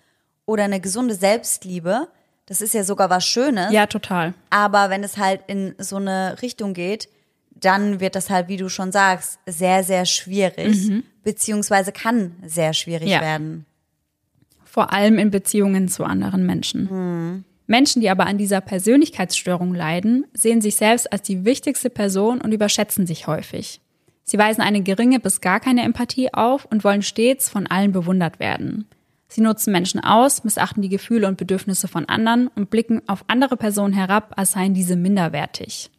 [0.44, 2.08] oder eine gesunde Selbstliebe,
[2.46, 3.72] das ist ja sogar was Schönes.
[3.72, 4.34] Ja, total.
[4.50, 7.08] Aber wenn es halt in so eine Richtung geht,
[7.60, 11.02] dann wird das halt, wie du schon sagst, sehr, sehr schwierig, mhm.
[11.22, 13.20] beziehungsweise kann sehr schwierig ja.
[13.20, 13.66] werden.
[14.64, 16.88] Vor allem in Beziehungen zu anderen Menschen.
[16.90, 17.44] Mhm.
[17.66, 22.52] Menschen, die aber an dieser Persönlichkeitsstörung leiden, sehen sich selbst als die wichtigste Person und
[22.52, 23.80] überschätzen sich häufig.
[24.24, 28.40] Sie weisen eine geringe bis gar keine Empathie auf und wollen stets von allen bewundert
[28.40, 28.86] werden.
[29.28, 33.58] Sie nutzen Menschen aus, missachten die Gefühle und Bedürfnisse von anderen und blicken auf andere
[33.58, 35.90] Personen herab, als seien diese minderwertig.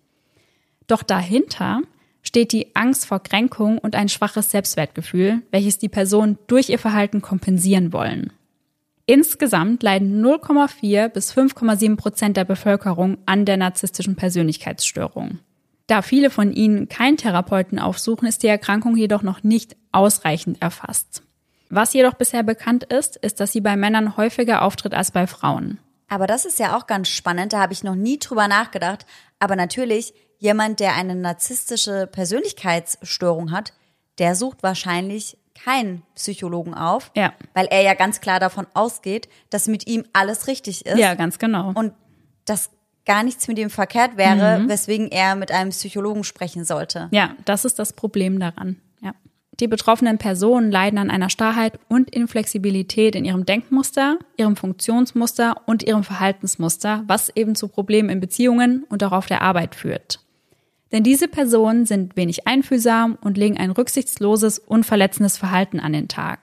[0.90, 1.82] Doch dahinter
[2.24, 7.22] steht die Angst vor Kränkung und ein schwaches Selbstwertgefühl, welches die Personen durch ihr Verhalten
[7.22, 8.34] kompensieren wollen.
[9.06, 15.40] Insgesamt leiden 0,4 bis 5,7 Prozent der Bevölkerung an der narzisstischen Persönlichkeitsstörung.
[15.88, 21.24] Da viele von ihnen keinen Therapeuten aufsuchen, ist die Erkrankung jedoch noch nicht ausreichend erfasst.
[21.70, 25.80] Was jedoch bisher bekannt ist, ist, dass sie bei Männern häufiger auftritt als bei Frauen.
[26.08, 29.06] Aber das ist ja auch ganz spannend, da habe ich noch nie drüber nachgedacht.
[29.40, 33.74] Aber natürlich, jemand, der eine narzisstische Persönlichkeitsstörung hat,
[34.18, 37.34] der sucht wahrscheinlich keinen Psychologen auf, Ja.
[37.54, 41.38] weil er ja ganz klar davon ausgeht, dass mit ihm alles richtig ist Ja, ganz
[41.40, 41.72] genau.
[41.76, 41.94] und
[42.46, 42.70] dass
[43.06, 44.70] gar nichts mit ihm verkehrt wäre, Mhm.
[44.70, 47.10] weswegen er mit einem Psychologen sprechen sollte.
[47.12, 48.78] Ja, das ist das Problem daran.
[49.02, 49.14] Ja.
[49.60, 55.84] Die betroffenen Personen leiden an einer Starrheit und Inflexibilität in ihrem Denkmuster, ihrem Funktionsmuster und
[55.84, 60.20] ihrem Verhaltensmuster, was eben zu Problemen in Beziehungen und auch auf der Arbeit führt.
[60.92, 66.40] Denn diese Personen sind wenig einfühlsam und legen ein rücksichtsloses, unverletzendes Verhalten an den Tag.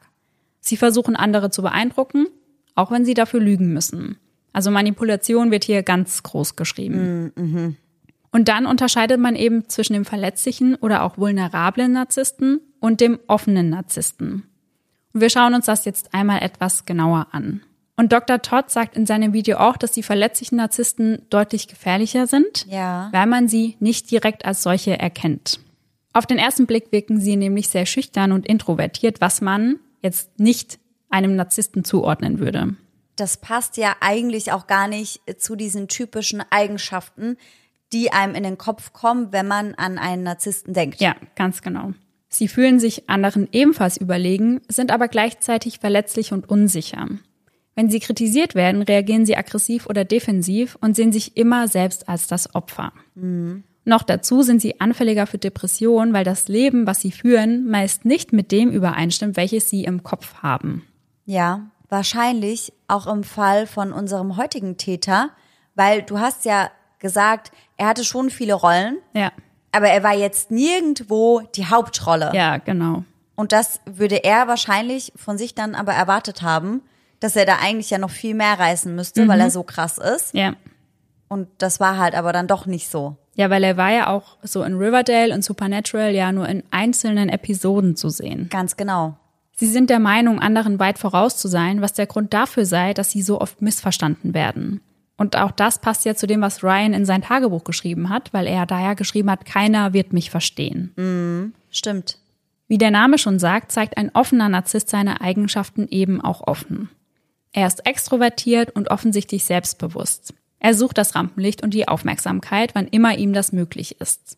[0.60, 2.26] Sie versuchen andere zu beeindrucken,
[2.74, 4.18] auch wenn sie dafür lügen müssen.
[4.52, 7.32] Also Manipulation wird hier ganz groß geschrieben.
[8.30, 13.70] Und dann unterscheidet man eben zwischen dem verletzlichen oder auch vulnerablen Narzissten und dem offenen
[13.70, 14.44] Narzissten.
[15.12, 17.62] Und wir schauen uns das jetzt einmal etwas genauer an.
[17.98, 18.42] Und Dr.
[18.42, 23.08] Todd sagt in seinem Video auch, dass die verletzlichen Narzissten deutlich gefährlicher sind, Ja.
[23.12, 25.60] weil man sie nicht direkt als solche erkennt.
[26.12, 30.78] Auf den ersten Blick wirken sie nämlich sehr schüchtern und introvertiert, was man jetzt nicht
[31.08, 32.74] einem Narzissten zuordnen würde.
[33.16, 37.38] Das passt ja eigentlich auch gar nicht zu diesen typischen Eigenschaften,
[37.92, 41.00] die einem in den Kopf kommen, wenn man an einen Narzissten denkt.
[41.00, 41.92] Ja, ganz genau.
[42.28, 47.06] Sie fühlen sich anderen ebenfalls überlegen, sind aber gleichzeitig verletzlich und unsicher.
[47.76, 52.26] Wenn sie kritisiert werden, reagieren sie aggressiv oder defensiv und sehen sich immer selbst als
[52.26, 52.92] das Opfer.
[53.84, 58.32] Noch dazu sind sie anfälliger für Depressionen, weil das Leben, was sie führen, meist nicht
[58.32, 60.86] mit dem übereinstimmt, welches sie im Kopf haben.
[61.26, 65.30] Ja, wahrscheinlich auch im Fall von unserem heutigen Täter,
[65.74, 69.30] weil du hast ja gesagt, er hatte schon viele Rollen, Ja,
[69.70, 72.30] aber er war jetzt nirgendwo die Hauptrolle.
[72.34, 73.04] ja, genau.
[73.34, 76.80] Und das würde er wahrscheinlich von sich dann aber erwartet haben,
[77.20, 80.34] dass er da eigentlich ja noch viel mehr reißen müsste, weil er so krass ist.
[80.34, 80.54] Ja.
[81.28, 83.16] Und das war halt aber dann doch nicht so.
[83.34, 87.28] Ja, weil er war ja auch so in Riverdale und Supernatural ja nur in einzelnen
[87.28, 88.48] Episoden zu sehen.
[88.48, 89.16] Ganz genau.
[89.52, 93.10] Sie sind der Meinung, anderen weit voraus zu sein, was der Grund dafür sei, dass
[93.10, 94.80] sie so oft missverstanden werden.
[95.16, 98.46] Und auch das passt ja zu dem, was Ryan in sein Tagebuch geschrieben hat, weil
[98.46, 101.52] er da ja geschrieben hat, keiner wird mich verstehen.
[101.70, 102.18] Stimmt.
[102.68, 106.90] Wie der Name schon sagt, zeigt ein offener Narzisst seine Eigenschaften eben auch offen.
[107.56, 110.34] Er ist extrovertiert und offensichtlich selbstbewusst.
[110.58, 114.36] Er sucht das Rampenlicht und die Aufmerksamkeit, wann immer ihm das möglich ist.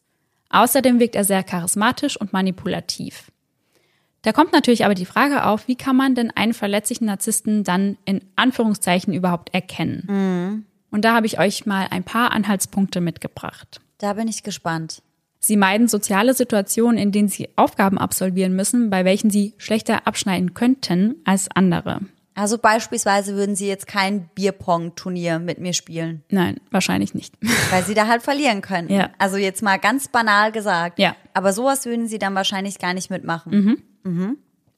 [0.51, 3.33] Außerdem wirkt er sehr charismatisch und manipulativ.
[4.23, 7.99] Da kommt natürlich aber die Frage auf, wie kann man denn einen verletzlichen Narzissten dann
[8.05, 10.65] in Anführungszeichen überhaupt erkennen?
[10.93, 13.81] Und da habe ich euch mal ein paar Anhaltspunkte mitgebracht.
[13.99, 15.03] Da bin ich gespannt.
[15.41, 20.55] Sie meiden soziale Situationen, in denen sie Aufgaben absolvieren müssen, bei welchen sie schlechter abschneiden
[20.55, 22.03] könnten als andere.
[22.39, 27.35] Also beispielsweise würden sie jetzt kein Bierpong-Turnier mit mir spielen, Nein, wahrscheinlich nicht.
[27.71, 28.89] weil sie da halt verlieren können.
[28.89, 29.11] Ja.
[29.19, 31.01] Also jetzt mal ganz banal gesagt.
[31.01, 31.17] Ja.
[31.35, 33.53] Aber sowas würden sie dann wahrscheinlich gar nicht mitmachen.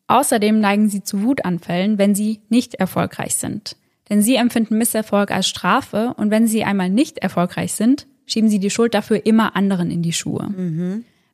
[0.06, 3.76] Außerdem neigen sie zu Wutanfällen, wenn sie nicht erfolgreich sind.
[4.08, 8.58] Denn sie empfinden Misserfolg als Strafe und wenn sie einmal nicht erfolgreich sind, schieben sie
[8.58, 10.48] die Schuld dafür immer anderen in die Schuhe.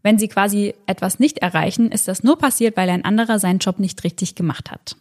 [0.02, 3.78] Wenn sie quasi etwas nicht erreichen, ist das nur passiert, weil ein anderer seinen Job
[3.78, 4.96] nicht richtig gemacht hat.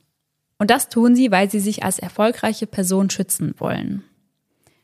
[0.58, 4.04] Und das tun sie, weil sie sich als erfolgreiche Person schützen wollen.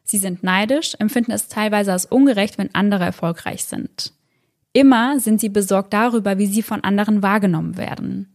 [0.04, 4.14] Sie sind neidisch, empfinden es teilweise als ungerecht, wenn andere erfolgreich sind.
[4.74, 8.34] Immer sind sie besorgt darüber, wie sie von anderen wahrgenommen werden.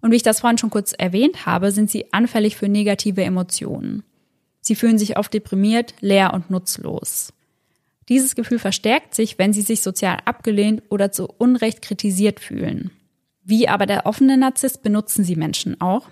[0.00, 4.04] Und wie ich das vorhin schon kurz erwähnt habe, sind sie anfällig für negative Emotionen.
[4.60, 7.32] Sie fühlen sich oft deprimiert, leer und nutzlos.
[8.08, 12.90] Dieses Gefühl verstärkt sich, wenn sie sich sozial abgelehnt oder zu Unrecht kritisiert fühlen.
[13.44, 16.08] Wie aber der offene Narzisst benutzen sie Menschen auch.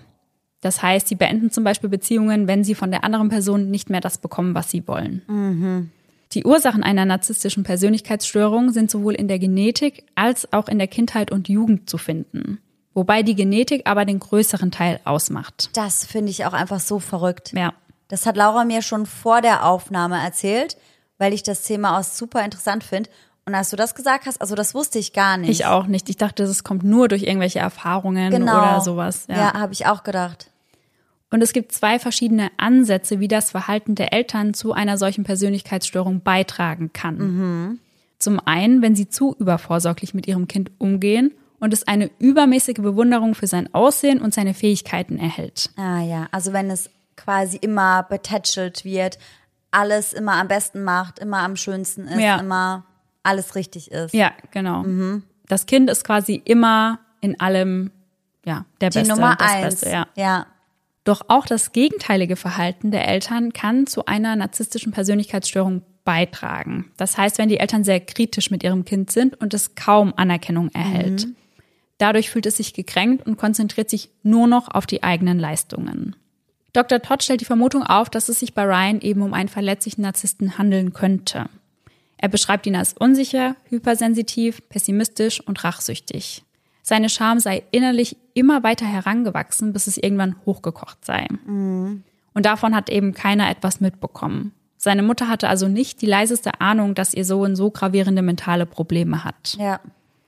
[0.61, 4.01] Das heißt, sie beenden zum Beispiel Beziehungen, wenn sie von der anderen Person nicht mehr
[4.01, 5.91] das bekommen, was sie wollen.
[6.33, 11.31] Die Ursachen einer narzisstischen Persönlichkeitsstörung sind sowohl in der Genetik als auch in der Kindheit
[11.31, 12.59] und Jugend zu finden.
[12.93, 15.69] Wobei die Genetik aber den größeren Teil ausmacht.
[15.73, 17.53] Das finde ich auch einfach so verrückt.
[17.53, 17.73] Ja.
[18.07, 20.77] Das hat Laura mir schon vor der Aufnahme erzählt,
[21.19, 23.09] weil ich das Thema auch super interessant finde.
[23.47, 25.49] Und als du das gesagt hast, also das wusste ich gar nicht.
[25.49, 26.09] Ich auch nicht.
[26.09, 28.57] Ich dachte, das kommt nur durch irgendwelche Erfahrungen genau.
[28.57, 29.25] oder sowas.
[29.29, 29.53] Ja, Ja.
[29.53, 30.51] habe ich auch gedacht.
[31.31, 36.21] Und es gibt zwei verschiedene Ansätze, wie das Verhalten der Eltern zu einer solchen Persönlichkeitsstörung
[36.21, 37.79] beitragen kann.
[38.19, 41.31] Zum einen, wenn sie zu übervorsorglich mit ihrem Kind umgehen
[41.61, 45.69] und es eine übermäßige Bewunderung für sein Aussehen und seine Fähigkeiten erhält.
[45.77, 49.17] Ah ja, also wenn es quasi immer betätschelt wird,
[49.71, 52.39] alles immer am besten macht, immer am schönsten ist, Ja.
[52.39, 52.83] immer
[53.27, 54.13] alles richtig ist.
[54.13, 54.85] Ja, genau.
[55.47, 57.91] Das Kind ist quasi immer in allem,
[58.45, 59.13] ja, der Die Beste.
[59.13, 59.63] Nummer das eins.
[59.63, 60.07] Beste, ja.
[60.15, 60.47] ja.
[61.03, 66.91] Doch auch das gegenteilige Verhalten der Eltern kann zu einer narzisstischen Persönlichkeitsstörung beitragen.
[66.97, 70.69] Das heißt, wenn die Eltern sehr kritisch mit ihrem Kind sind und es kaum Anerkennung
[70.73, 71.27] erhält.
[71.97, 76.15] Dadurch fühlt es sich gekränkt und konzentriert sich nur noch auf die eigenen Leistungen.
[76.73, 77.01] Dr.
[77.01, 80.57] Todd stellt die Vermutung auf, dass es sich bei Ryan eben um einen verletzlichen Narzissten
[80.57, 81.49] handeln könnte.
[82.17, 86.43] Er beschreibt ihn als unsicher, hypersensitiv, pessimistisch und rachsüchtig.
[86.81, 91.27] Seine Scham sei innerlich immer weiter herangewachsen, bis es irgendwann hochgekocht sei.
[91.45, 92.03] Mhm.
[92.33, 94.53] Und davon hat eben keiner etwas mitbekommen.
[94.77, 99.23] Seine Mutter hatte also nicht die leiseste Ahnung, dass ihr Sohn so gravierende mentale Probleme
[99.23, 99.57] hat.
[99.59, 99.79] Ja.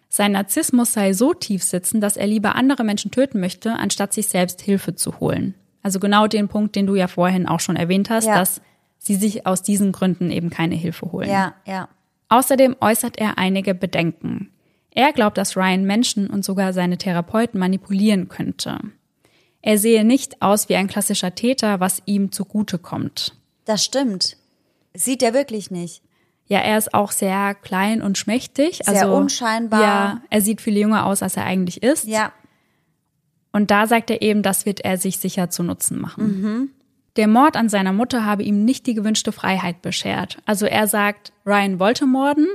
[0.10, 4.28] Sein Narzissmus sei so tief sitzend, dass er lieber andere Menschen töten möchte, anstatt sich
[4.28, 5.54] selbst Hilfe zu holen.
[5.84, 8.36] Also genau den Punkt, den du ja vorhin auch schon erwähnt hast, ja.
[8.36, 8.60] dass
[9.00, 11.30] sie sich aus diesen Gründen eben keine Hilfe holen.
[11.30, 11.90] Ja, ja.
[12.28, 14.52] Außerdem äußert er einige Bedenken.
[14.92, 18.80] Er glaubt, dass Ryan Menschen und sogar seine Therapeuten manipulieren könnte.
[19.62, 23.36] Er sehe nicht aus wie ein klassischer Täter, was ihm zugutekommt.
[23.66, 24.38] Das stimmt.
[24.94, 26.02] Sieht er wirklich nicht.
[26.48, 28.82] Ja, er ist auch sehr klein und schmächtig.
[28.84, 29.82] Sehr also, unscheinbar.
[29.82, 32.06] Ja, er sieht viel jünger aus, als er eigentlich ist.
[32.06, 32.32] Ja.
[33.52, 36.42] Und da sagt er eben, das wird er sich sicher zu Nutzen machen.
[36.42, 36.70] Mhm.
[37.15, 40.38] Der Mord an seiner Mutter habe ihm nicht die gewünschte Freiheit beschert.
[40.45, 42.48] Also er sagt, Ryan wollte morden,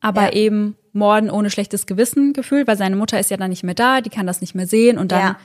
[0.00, 0.32] aber ja.
[0.32, 4.00] eben morden ohne schlechtes Gewissen gefühlt, weil seine Mutter ist ja dann nicht mehr da,
[4.00, 5.36] die kann das nicht mehr sehen und dann ja.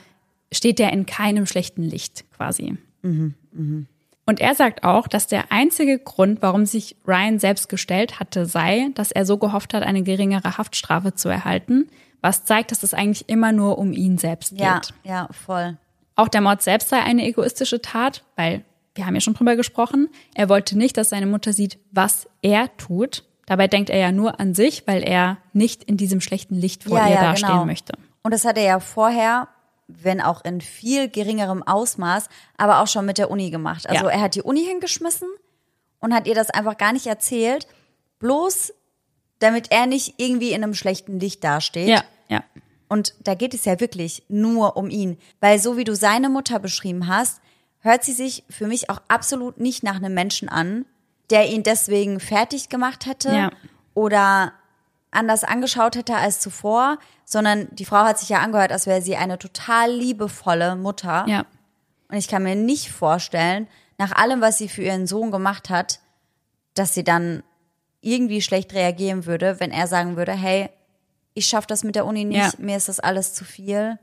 [0.52, 2.76] steht er in keinem schlechten Licht quasi.
[3.02, 3.34] Mhm.
[3.52, 3.86] Mhm.
[4.26, 8.90] Und er sagt auch, dass der einzige Grund, warum sich Ryan selbst gestellt hatte, sei,
[8.94, 11.88] dass er so gehofft hat, eine geringere Haftstrafe zu erhalten,
[12.20, 14.60] was zeigt, dass es eigentlich immer nur um ihn selbst geht.
[14.60, 15.78] Ja, ja, voll.
[16.18, 20.08] Auch der Mord selbst sei eine egoistische Tat, weil wir haben ja schon drüber gesprochen.
[20.34, 23.24] Er wollte nicht, dass seine Mutter sieht, was er tut.
[23.46, 26.98] Dabei denkt er ja nur an sich, weil er nicht in diesem schlechten Licht vor
[26.98, 27.64] ja, ihr ja, dastehen genau.
[27.64, 27.92] möchte.
[28.22, 29.48] Und das hat er ja vorher
[29.88, 32.28] wenn auch in viel geringerem Ausmaß,
[32.58, 33.88] aber auch schon mit der Uni gemacht.
[33.88, 34.10] Also ja.
[34.10, 35.28] er hat die Uni hingeschmissen
[35.98, 37.66] und hat ihr das einfach gar nicht erzählt,
[38.18, 38.74] bloß
[39.38, 41.88] damit er nicht irgendwie in einem schlechten Licht dasteht.
[41.88, 42.44] Ja, ja.
[42.88, 46.58] Und da geht es ja wirklich nur um ihn, weil so wie du seine Mutter
[46.58, 47.40] beschrieben hast,
[47.80, 50.84] hört sie sich für mich auch absolut nicht nach einem Menschen an,
[51.30, 53.50] der ihn deswegen fertig gemacht hätte ja.
[53.94, 54.52] oder
[55.10, 59.16] anders angeschaut hätte als zuvor, sondern die Frau hat sich ja angehört, als wäre sie
[59.16, 61.24] eine total liebevolle Mutter.
[61.28, 61.44] Ja.
[62.08, 66.00] Und ich kann mir nicht vorstellen, nach allem, was sie für ihren Sohn gemacht hat,
[66.74, 67.42] dass sie dann
[68.00, 70.70] irgendwie schlecht reagieren würde, wenn er sagen würde, hey,
[71.38, 72.50] ich schaffe das mit der Uni nicht, ja.
[72.58, 73.98] mir ist das alles zu viel.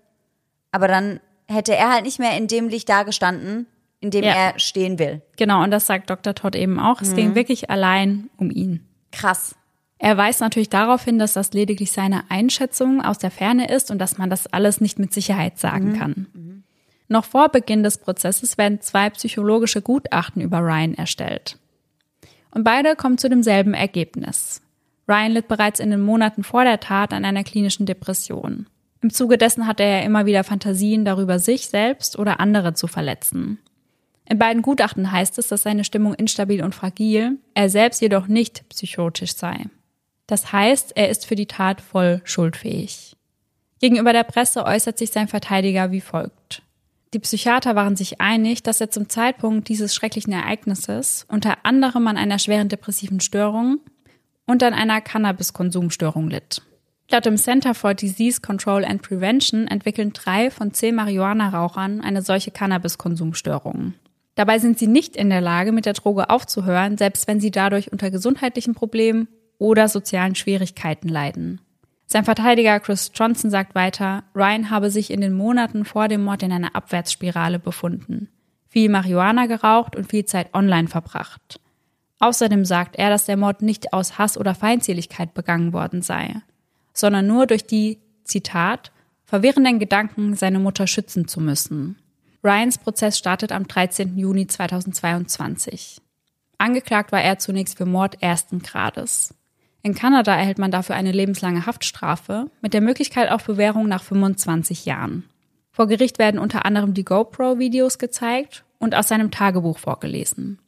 [0.71, 3.67] Aber dann hätte er halt nicht mehr in dem Licht dagestanden,
[3.99, 4.31] in dem ja.
[4.31, 5.21] er stehen will.
[5.37, 6.33] Genau, und das sagt Dr.
[6.33, 7.01] Todd eben auch.
[7.01, 7.15] Es mhm.
[7.15, 8.85] ging wirklich allein um ihn.
[9.11, 9.55] Krass.
[9.97, 13.99] Er weist natürlich darauf hin, dass das lediglich seine Einschätzung aus der Ferne ist und
[13.99, 15.97] dass man das alles nicht mit Sicherheit sagen mhm.
[15.97, 16.27] kann.
[16.33, 16.63] Mhm.
[17.07, 21.57] Noch vor Beginn des Prozesses werden zwei psychologische Gutachten über Ryan erstellt.
[22.51, 24.61] Und beide kommen zu demselben Ergebnis.
[25.07, 28.67] Ryan litt bereits in den Monaten vor der Tat an einer klinischen Depression.
[29.01, 33.59] Im Zuge dessen hatte er immer wieder Fantasien darüber, sich selbst oder andere zu verletzen.
[34.27, 38.67] In beiden Gutachten heißt es, dass seine Stimmung instabil und fragil, er selbst jedoch nicht
[38.69, 39.65] psychotisch sei.
[40.25, 43.15] Das heißt, er ist für die Tat voll schuldfähig.
[43.79, 46.63] Gegenüber der Presse äußert sich sein Verteidiger wie folgt.
[47.13, 52.17] Die Psychiater waren sich einig, dass er zum Zeitpunkt dieses schrecklichen Ereignisses unter anderem an
[52.17, 53.79] einer schweren depressiven Störung
[54.45, 56.62] und an einer Cannabiskonsumstörung litt.
[57.12, 62.51] Laut dem Center for Disease Control and Prevention entwickeln drei von zehn Marihuana-Rauchern eine solche
[62.51, 63.93] Cannabiskonsumstörung.
[64.34, 67.91] Dabei sind sie nicht in der Lage, mit der Droge aufzuhören, selbst wenn sie dadurch
[67.91, 69.27] unter gesundheitlichen Problemen
[69.60, 71.62] oder sozialen Schwierigkeiten leiden.
[72.08, 76.43] Sein Verteidiger Chris Johnson sagt weiter, Ryan habe sich in den Monaten vor dem Mord
[76.43, 78.29] in einer Abwärtsspirale befunden,
[78.67, 81.60] viel Marihuana geraucht und viel Zeit online verbracht.
[82.19, 86.36] Außerdem sagt er, dass der Mord nicht aus Hass oder Feindseligkeit begangen worden sei,
[86.93, 88.91] sondern nur durch die, Zitat,
[89.25, 91.97] verwirrenden Gedanken, seine Mutter schützen zu müssen.
[92.43, 94.17] Ryans Prozess startet am 13.
[94.17, 96.01] Juni 2022.
[96.58, 99.34] Angeklagt war er zunächst für Mord ersten Grades.
[99.82, 104.86] In Kanada erhält man dafür eine lebenslange Haftstrafe mit der Möglichkeit auf Bewährung nach 25
[104.86, 105.26] Jahren.
[105.72, 110.59] Vor Gericht werden unter anderem die GoPro-Videos gezeigt und aus seinem Tagebuch vorgelesen.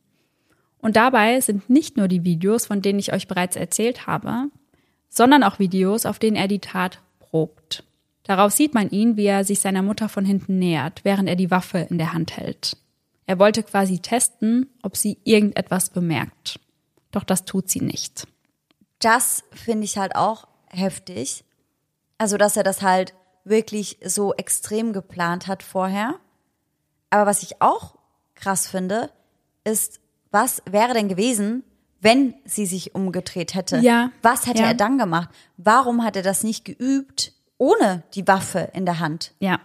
[0.80, 4.50] Und dabei sind nicht nur die Videos, von denen ich euch bereits erzählt habe,
[5.10, 7.84] sondern auch Videos, auf denen er die Tat probt.
[8.24, 11.52] Darauf sieht man ihn, wie er sich seiner Mutter von hinten nähert, während er die
[11.52, 12.78] Waffe in der Hand hält.
[13.26, 16.60] Er wollte quasi testen, ob sie irgendetwas bemerkt.
[17.12, 18.28] Doch das tut sie nicht
[19.00, 21.44] das finde ich halt auch heftig.
[22.18, 23.14] Also, dass er das halt
[23.44, 26.16] wirklich so extrem geplant hat vorher.
[27.10, 27.96] Aber was ich auch
[28.36, 29.12] krass finde,
[29.64, 30.00] ist,
[30.32, 31.64] was wäre denn gewesen,
[32.02, 33.78] wenn sie sich umgedreht hätte?
[33.80, 34.12] Ja.
[34.22, 34.68] Was hätte ja.
[34.68, 35.30] er dann gemacht?
[35.58, 39.34] Warum hat er das nicht geübt ohne die Waffe in der Hand.
[39.40, 39.60] Ja.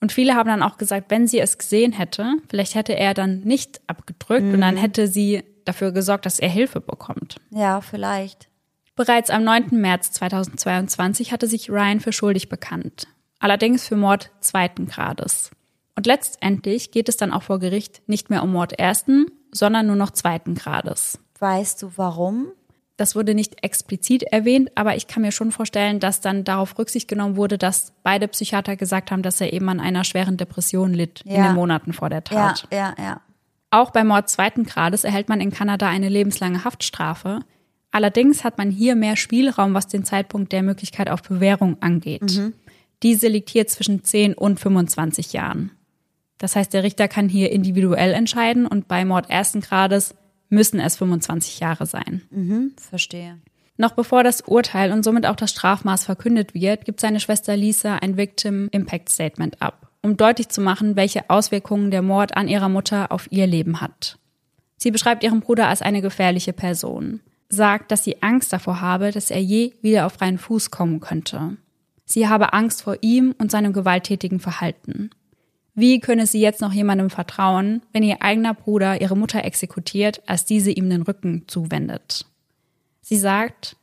[0.00, 3.40] Und viele haben dann auch gesagt, wenn sie es gesehen hätte, vielleicht hätte er dann
[3.40, 7.36] nicht abgedrückt und dann hätte sie dafür gesorgt, dass er Hilfe bekommt.
[7.50, 8.48] Ja, vielleicht.
[8.94, 9.70] Bereits am 9.
[9.72, 13.08] März 2022 hatte sich Ryan für schuldig bekannt.
[13.40, 15.50] Allerdings für Mord zweiten Grades.
[15.98, 19.96] Und letztendlich geht es dann auch vor Gericht nicht mehr um Mord ersten, sondern nur
[19.96, 21.18] noch zweiten Grades.
[21.40, 22.52] Weißt du warum?
[22.96, 27.08] Das wurde nicht explizit erwähnt, aber ich kann mir schon vorstellen, dass dann darauf Rücksicht
[27.08, 31.22] genommen wurde, dass beide Psychiater gesagt haben, dass er eben an einer schweren Depression litt
[31.24, 31.48] in Ja.
[31.48, 32.68] den Monaten vor der Ja, Tat.
[32.70, 33.20] ja, ja.
[33.72, 37.40] Auch bei Mord zweiten Grades erhält man in Kanada eine lebenslange Haftstrafe.
[37.90, 42.40] Allerdings hat man hier mehr Spielraum, was den Zeitpunkt der Möglichkeit auf Bewährung angeht.
[43.02, 45.72] Diese liegt hier zwischen 10 und 25 Jahren.
[46.38, 50.14] Das heißt, der Richter kann hier individuell entscheiden und bei Mord ersten Grades
[50.48, 52.22] müssen es 25 Jahre sein.
[52.76, 53.38] Verstehe.
[53.76, 57.96] Noch bevor das Urteil und somit auch das Strafmaß verkündet wird, gibt seine Schwester Lisa
[57.96, 62.68] ein Victim Impact Statement ab, um deutlich zu machen, welche Auswirkungen der Mord an ihrer
[62.68, 64.18] Mutter auf ihr Leben hat.
[64.78, 69.30] Sie beschreibt ihren Bruder als eine gefährliche Person, sagt, dass sie Angst davor habe, dass
[69.30, 71.56] er je wieder auf freien Fuß kommen könnte.
[72.04, 75.10] Sie habe Angst vor ihm und seinem gewalttätigen Verhalten.
[75.78, 80.44] Wie könne sie jetzt noch jemandem vertrauen, wenn ihr eigener Bruder ihre Mutter exekutiert, als
[80.44, 82.26] diese ihm den Rücken zuwendet?
[83.00, 83.76] Sie sagt,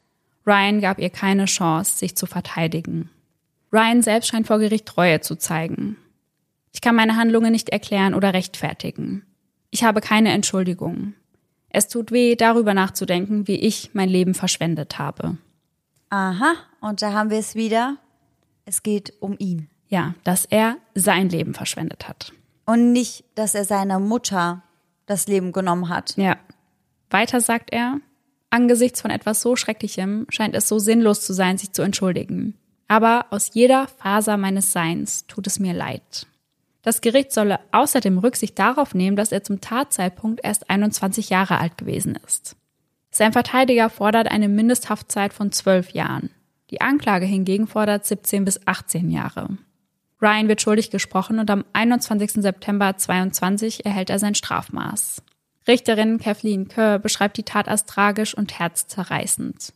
[0.46, 3.12] Ryan gab ihr keine Chance, sich zu verteidigen.
[3.72, 5.96] Ryan selbst scheint vor Gericht Treue zu zeigen.
[6.74, 9.26] Ich kann meine Handlungen nicht erklären oder rechtfertigen.
[9.72, 11.14] Ich habe keine Entschuldigung.
[11.70, 15.38] Es tut weh, darüber nachzudenken, wie ich mein Leben verschwendet habe.
[16.10, 17.96] Aha, und da haben wir es wieder.
[18.66, 19.70] Es geht um ihn.
[19.88, 22.34] Ja, dass er sein Leben verschwendet hat.
[22.66, 24.64] Und nicht, dass er seiner Mutter
[25.06, 26.16] das Leben genommen hat.
[26.18, 26.38] Ja.
[27.10, 28.00] Weiter sagt er,
[28.50, 32.56] angesichts von etwas so Schrecklichem scheint es so sinnlos zu sein, sich zu entschuldigen.
[32.88, 36.28] Aber aus jeder Faser meines Seins tut es mir leid.
[36.82, 41.78] Das Gericht solle außerdem Rücksicht darauf nehmen, dass er zum Tatzeitpunkt erst 21 Jahre alt
[41.78, 42.56] gewesen ist.
[43.10, 46.30] Sein Verteidiger fordert eine Mindesthaftzeit von 12 Jahren.
[46.70, 49.58] Die Anklage hingegen fordert 17 bis 18 Jahre.
[50.26, 52.32] Ryan wird schuldig gesprochen und am 21.
[52.42, 55.22] September 22 erhält er sein Strafmaß.
[55.68, 59.72] Richterin Kathleen Kerr beschreibt die Tat als tragisch und herzzerreißend.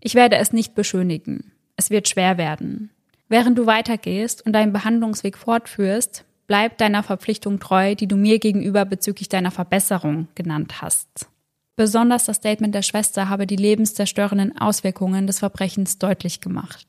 [0.00, 1.52] Ich werde es nicht beschönigen.
[1.76, 2.90] Es wird schwer werden.
[3.28, 8.84] Während du weitergehst und deinen Behandlungsweg fortführst, bleib deiner Verpflichtung treu, die du mir gegenüber
[8.84, 11.28] bezüglich deiner Verbesserung genannt hast.
[11.76, 16.86] Besonders das Statement der Schwester habe die lebenszerstörenden Auswirkungen des Verbrechens deutlich gemacht.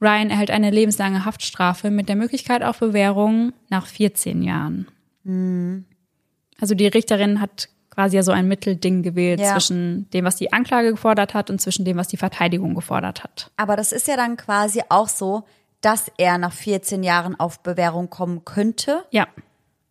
[0.00, 4.86] Ryan erhält eine lebenslange Haftstrafe mit der Möglichkeit auf Bewährung nach 14 Jahren.
[6.60, 9.52] Also die Richterin hat quasi ja so ein Mittelding gewählt Ja.
[9.52, 13.50] zwischen dem, was die Anklage gefordert hat und zwischen dem, was die Verteidigung gefordert hat.
[13.56, 15.44] Aber das ist ja dann quasi auch so,
[15.80, 19.04] dass er nach 14 Jahren auf Bewährung kommen könnte.
[19.10, 19.26] Ja,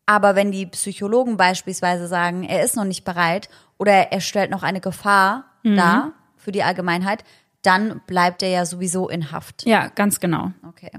[0.08, 3.50] Aber wenn die Psychologen beispielsweise sagen, er ist noch nicht bereit
[3.80, 7.24] oder er stellt noch eine Gefahr dar für die Allgemeinheit,
[7.66, 9.66] dann bleibt er ja sowieso in Haft.
[9.66, 10.52] ja, ganz genau.
[10.68, 10.92] Okay.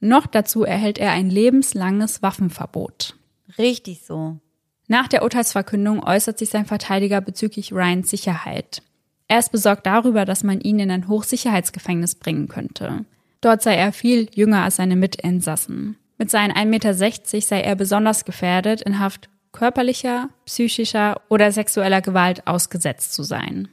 [0.00, 3.16] Noch dazu erhält er ein lebenslanges Waffenverbot.
[3.58, 4.38] Richtig so.
[4.86, 8.82] Nach der Urteilsverkündung äußert sich sein Verteidiger bezüglich Ryans Sicherheit.
[9.26, 13.04] Er ist besorgt darüber, dass man ihn in ein Hochsicherheitsgefängnis bringen könnte.
[13.40, 15.96] Dort sei er viel jünger als seine Mitinsassen.
[16.16, 22.46] Mit seinen 1,60 Meter sei er besonders gefährdet, in Haft körperlicher, psychischer oder sexueller Gewalt
[22.46, 23.68] ausgesetzt zu sein.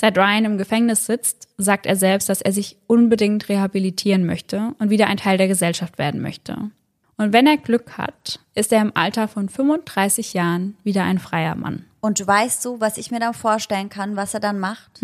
[0.00, 4.90] Seit Ryan im Gefängnis sitzt, sagt er selbst, dass er sich unbedingt rehabilitieren möchte und
[4.90, 6.70] wieder ein Teil der Gesellschaft werden möchte.
[7.16, 11.56] Und wenn er Glück hat, ist er im Alter von 35 Jahren wieder ein freier
[11.56, 11.84] Mann.
[11.98, 15.00] Und weißt du, was ich mir dann vorstellen kann, was er dann macht?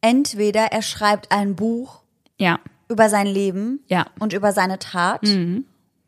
[0.00, 2.00] Entweder er schreibt ein Buch
[2.36, 4.06] Ja, über sein Leben Ja.
[4.18, 5.22] und über seine Tat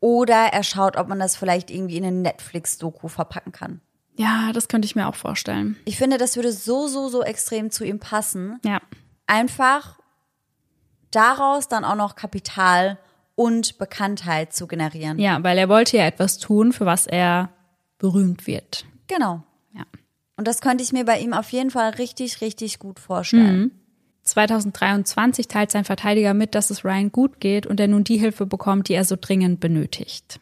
[0.01, 3.79] oder er schaut, ob man das vielleicht irgendwie in eine Netflix-Doku verpacken kann.
[4.17, 5.77] Ja, das könnte ich mir auch vorstellen.
[5.85, 8.59] Ich finde, das würde so, so, so extrem zu ihm passen.
[8.65, 8.81] Ja,
[9.29, 9.99] Einfach
[11.11, 12.97] daraus dann auch noch Kapital
[13.35, 15.19] und Bekanntheit zu generieren.
[15.19, 17.49] ja, weil er wollte ja etwas tun, für was er
[17.97, 18.85] berühmt wird.
[19.07, 19.43] Genau.
[19.73, 19.83] Ja.
[20.37, 23.71] Und das könnte ich mir bei ihm auf jeden Fall richtig, richtig gut vorstellen.
[24.23, 28.45] 2023 teilt sein Verteidiger mit, dass es Ryan gut geht und er nun die Hilfe
[28.45, 30.39] bekommt, die er so dringend benötigt.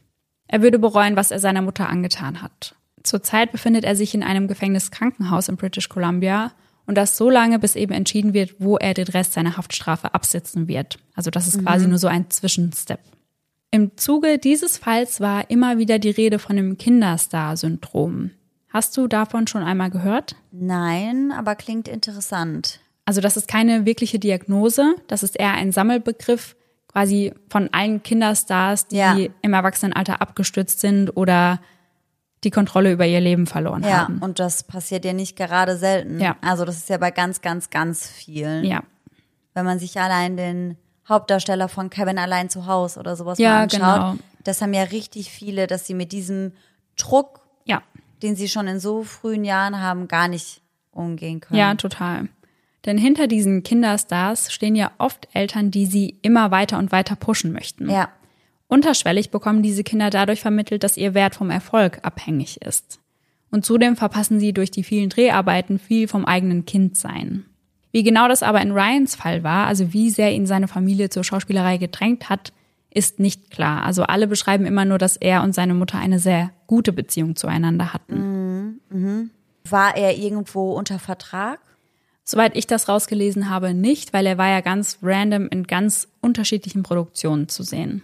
[0.47, 2.75] Er würde bereuen, was er seiner Mutter angetan hat.
[3.05, 6.51] Zurzeit befindet er sich in einem Gefängniskrankenhaus in British Columbia
[6.87, 10.67] und das so lange, bis eben entschieden wird, wo er den Rest seiner Haftstrafe absitzen
[10.67, 10.97] wird.
[11.15, 12.99] Also das ist quasi nur so ein Zwischenstep.
[13.71, 18.31] Im Zuge dieses Falls war immer wieder die Rede von dem Kinderstar-Syndrom.
[18.69, 20.35] Hast du davon schon einmal gehört?
[20.51, 22.79] Nein, aber klingt interessant.
[23.05, 26.55] Also das ist keine wirkliche Diagnose, das ist eher ein Sammelbegriff
[26.87, 29.15] quasi von allen Kinderstars, die Ja.
[29.41, 31.59] im Erwachsenenalter abgestürzt sind oder
[32.45, 34.19] die Kontrolle über ihr Leben verloren Ja, haben.
[34.19, 36.19] und das passiert ja nicht gerade selten.
[36.21, 36.37] Ja.
[36.41, 38.63] Also das ist ja bei ganz, ganz, ganz vielen.
[38.63, 38.83] Ja,
[39.53, 40.77] Wenn man sich allein den
[41.09, 44.15] Hauptdarsteller von Kevin allein zu Hause oder sowas Ja, mal anschaut, genau.
[44.43, 46.53] das haben ja richtig viele, dass sie mit diesem
[46.97, 47.81] Druck, ja,
[48.23, 51.59] den sie schon in so frühen Jahren haben, gar nicht umgehen können.
[51.59, 52.29] ja, total.
[52.85, 57.51] Denn hinter diesen Kinderstars stehen ja oft Eltern, die sie immer weiter und weiter pushen
[57.51, 57.89] möchten.
[57.89, 58.09] Ja,
[58.67, 62.99] Unterschwellig bekommen diese Kinder dadurch vermittelt, dass ihr Wert vom Erfolg abhängig ist.
[63.51, 67.45] Und zudem verpassen sie durch die vielen Dreharbeiten viel vom eigenen Kindsein.
[67.91, 71.23] Wie genau das aber in Ryans Fall war, also wie sehr ihn seine Familie zur
[71.23, 72.51] Schauspielerei gedrängt hat,
[72.89, 73.83] ist nicht klar.
[73.83, 77.93] Also alle beschreiben immer nur, dass er und seine Mutter eine sehr gute Beziehung zueinander
[77.93, 78.79] hatten.
[79.71, 81.59] war er irgendwo unter Vertrag?
[82.23, 86.83] Soweit ich das rausgelesen habe, nicht, weil er war ja ganz random in ganz unterschiedlichen
[86.83, 88.01] Produktionen zu sehen.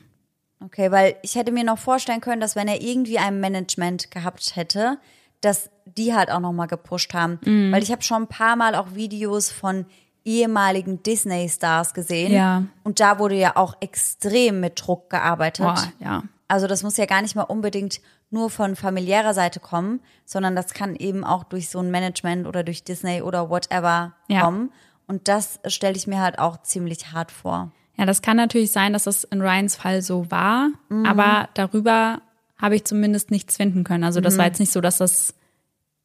[0.64, 4.56] Okay, weil ich hätte mir noch vorstellen können, dass wenn er irgendwie ein Management gehabt
[4.56, 4.98] hätte,
[5.42, 7.40] dass die halt auch nochmal gepusht haben.
[7.44, 7.72] Mhm.
[7.72, 9.86] Weil ich habe schon ein paar Mal auch Videos von
[10.24, 12.32] ehemaligen Disney-Stars gesehen.
[12.32, 12.64] Ja.
[12.84, 15.66] Und da wurde ja auch extrem mit Druck gearbeitet.
[15.66, 16.24] Boah, ja.
[16.48, 20.74] Also das muss ja gar nicht mal unbedingt nur von familiärer Seite kommen, sondern das
[20.74, 24.42] kann eben auch durch so ein Management oder durch Disney oder whatever Ja.
[24.42, 24.72] kommen.
[25.08, 27.72] Und das stelle ich mir halt auch ziemlich hart vor.
[27.98, 30.70] Ja, das kann natürlich sein, dass das in Ryans Fall so war,
[31.06, 32.22] aber darüber
[32.58, 34.04] habe ich zumindest nichts finden können.
[34.04, 35.34] Also das war jetzt nicht so, dass das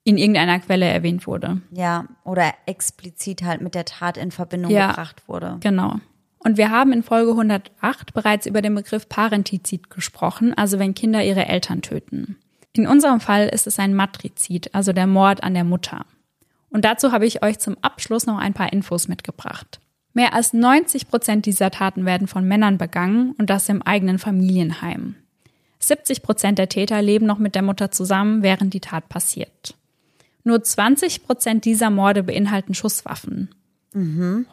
[0.05, 1.61] in irgendeiner Quelle erwähnt wurde.
[1.72, 4.89] Ja, oder explizit halt mit der Tat in Verbindung Ja.
[4.89, 5.57] gebracht wurde.
[5.61, 5.97] Genau.
[6.39, 11.24] Und wir haben in Folge 108 bereits über den Begriff Parentizid gesprochen, also wenn Kinder
[11.24, 12.37] ihre Eltern töten.
[12.72, 16.07] In unserem Fall ist es ein Matrizid, also der Mord an der Mutter.
[16.70, 19.80] Und dazu habe ich euch zum Abschluss noch ein paar Infos mitgebracht.
[20.17, 25.14] Mehr als 90 Prozent dieser Taten werden von Männern begangen und das im eigenen Familienheim.
[25.79, 29.75] 70 Prozent der Täter leben noch mit der Mutter zusammen, während die Tat passiert.
[30.43, 33.51] Nur 20 Prozent dieser Morde beinhalten Schusswaffen.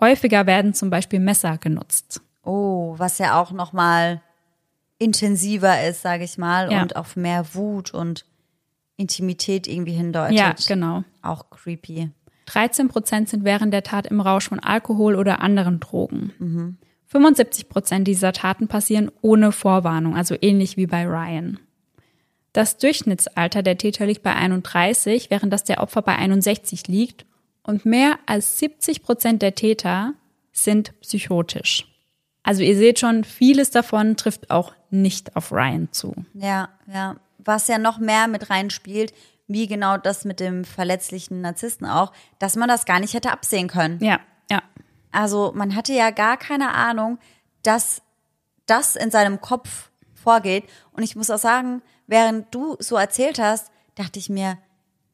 [0.01, 2.20] Häufiger werden zum Beispiel Messer genutzt.
[2.43, 4.22] Oh, was ja auch nochmal
[4.97, 6.82] intensiver ist, sage ich mal, Ja.
[6.82, 8.26] und auf mehr Wut und
[8.97, 10.38] Intimität irgendwie hindeutet.
[10.38, 11.05] Ja, genau.
[11.22, 12.09] Auch creepy.
[12.53, 16.77] 13 Prozent sind während der Tat im Rausch von Alkohol oder anderen Drogen.
[17.07, 21.59] 75 Prozent dieser Taten passieren ohne Vorwarnung, also ähnlich wie bei Ryan.
[22.53, 27.25] Das Durchschnittsalter der Täter liegt bei 31, während das der Opfer bei 61 liegt.
[27.63, 30.13] Und mehr als 70 Prozent der Täter
[30.51, 31.87] sind psychotisch.
[32.43, 36.13] Also ihr seht schon, vieles davon trifft auch nicht auf Ryan zu.
[36.33, 37.15] Ja, ja.
[37.39, 39.13] Was ja noch mehr mit reinspielt,
[39.53, 43.67] wie genau das mit dem verletzlichen Narzissten auch, dass man das gar nicht hätte absehen
[43.67, 44.03] können.
[44.03, 44.61] Ja, ja.
[45.11, 47.19] Also man hatte ja gar keine Ahnung,
[47.61, 48.01] dass
[48.65, 50.65] das in seinem Kopf vorgeht.
[50.91, 54.57] Und ich muss auch sagen, während du so erzählt hast, dachte ich mir,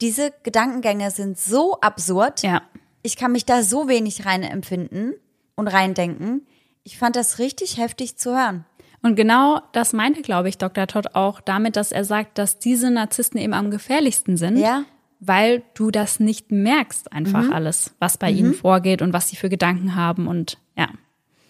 [0.01, 2.43] diese Gedankengänge sind so absurd.
[2.43, 2.61] Ja.
[3.01, 5.13] Ich kann mich da so wenig rein empfinden
[5.55, 6.47] und reindenken.
[6.83, 8.65] Ich fand das richtig heftig zu hören.
[9.01, 10.85] Und genau das meinte, glaube ich, Dr.
[10.87, 14.83] Todd auch damit, dass er sagt, dass diese Narzissten eben am gefährlichsten sind, Ja.
[15.21, 19.49] weil du das nicht merkst, einfach alles, was bei ihnen vorgeht und was sie für
[19.49, 20.89] Gedanken haben und ja.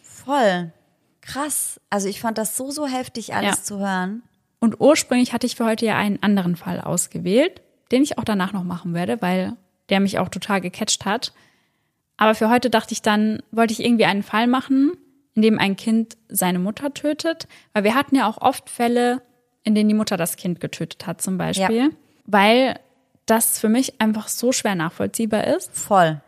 [0.03, 0.71] Voll.
[1.21, 1.79] Krass.
[1.89, 3.63] Also ich fand das so, so heftig, alles Ja.
[3.63, 4.23] zu hören.
[4.59, 8.53] Und ursprünglich hatte ich für heute ja einen anderen Fall ausgewählt, den ich auch danach
[8.53, 9.53] noch machen werde, weil
[9.89, 11.33] der mich auch total gecatcht hat.
[12.17, 14.91] Aber für heute dachte ich dann, wollte ich irgendwie einen Fall machen,
[15.39, 19.21] in dem ein Kind seine Mutter tötet, weil wir hatten ja auch oft Fälle,
[19.63, 22.77] in denen die Mutter das Kind getötet hat zum Beispiel, weil
[23.25, 25.73] das für mich einfach so schwer nachvollziehbar ist.
[25.73, 26.19] Voll.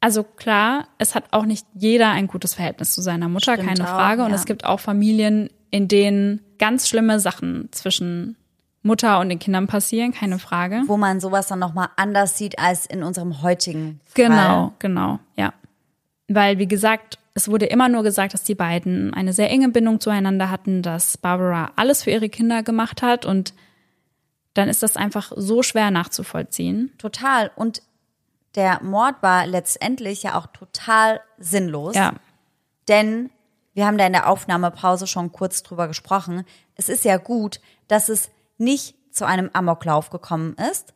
[0.00, 3.84] Also klar, es hat auch nicht jeder ein gutes Verhältnis zu seiner Mutter, Stimmt keine
[3.84, 4.24] auch, Frage.
[4.24, 4.34] Und ja.
[4.36, 8.34] es gibt auch Familien, in denen ganz schlimme Sachen zwischen
[8.82, 10.82] Mutter und den Kindern passieren, keine Frage.
[10.86, 14.26] Wo man sowas dann nochmal anders sieht als in unserem heutigen Fall.
[14.26, 15.52] Genau, genau, ja.
[16.26, 20.00] Weil, wie gesagt, es wurde immer nur gesagt, dass die beiden eine sehr enge Bindung
[20.00, 23.54] zueinander hatten, dass Barbara alles für ihre Kinder gemacht hat und
[24.54, 26.92] dann ist das einfach so schwer nachzuvollziehen.
[26.98, 27.52] Total.
[27.54, 27.82] Und
[28.56, 31.94] der Mord war letztendlich ja auch total sinnlos.
[31.94, 32.14] Ja,
[32.88, 33.30] Denn
[33.74, 36.44] wir haben da in der Aufnahmepause schon kurz drüber gesprochen.
[36.74, 38.28] Es ist ja gut, dass es
[38.58, 40.92] nicht zu einem Amoklauf gekommen ist.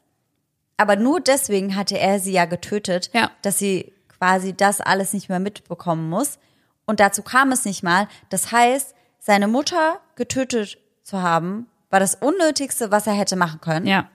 [0.76, 3.30] Aber nur deswegen hatte er sie ja getötet, Ja.
[3.42, 6.38] dass sie quasi das alles nicht mehr mitbekommen muss.
[6.86, 8.08] Und dazu kam es nicht mal.
[8.28, 13.86] Das heißt, seine Mutter getötet zu haben, war das Unnötigste, was er hätte machen können.
[13.86, 14.08] ja,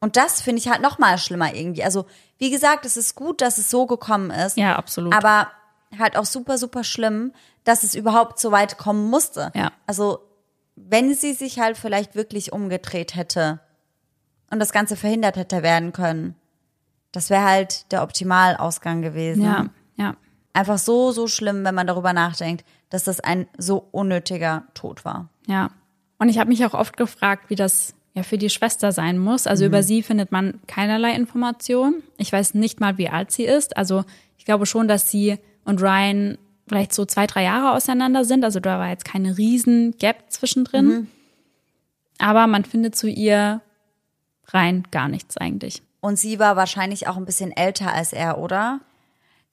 [0.00, 1.82] Und das finde ich halt noch mal schlimmer irgendwie.
[1.82, 2.06] Also,
[2.38, 4.56] wie gesagt, es ist gut, dass es so gekommen ist.
[4.56, 5.14] Ja, absolut.
[5.14, 5.50] Aber
[5.98, 7.32] halt auch super, super schlimm,
[7.64, 9.50] dass es überhaupt so weit kommen musste.
[9.54, 9.72] Ja.
[9.86, 10.20] Also,
[10.76, 13.60] wenn sie sich halt vielleicht wirklich umgedreht hätte
[14.50, 16.36] und das Ganze verhindert hätte werden können,
[17.12, 19.42] das wäre halt der Optimalausgang gewesen.
[19.42, 20.16] ja, ja.
[20.52, 25.28] Einfach so, so schlimm, wenn man darüber nachdenkt, dass das ein so unnötiger Tod war.
[25.46, 25.70] Ja.
[26.18, 29.46] Und ich habe mich auch oft gefragt, wie das ja für die Schwester sein muss.
[29.46, 32.02] Also über sie findet man keinerlei Informationen.
[32.18, 33.76] Ich weiß nicht mal, wie alt sie ist.
[33.76, 34.04] Also
[34.36, 36.36] ich glaube schon, dass sie und Ryan
[36.66, 38.44] vielleicht so zwei, drei Jahre auseinander sind.
[38.44, 41.08] Also da war jetzt keine riesen Gap zwischendrin.
[42.18, 43.62] Aber man findet zu ihr
[44.48, 45.82] rein gar nichts eigentlich.
[46.00, 48.80] Und sie war wahrscheinlich auch ein bisschen älter als er, oder?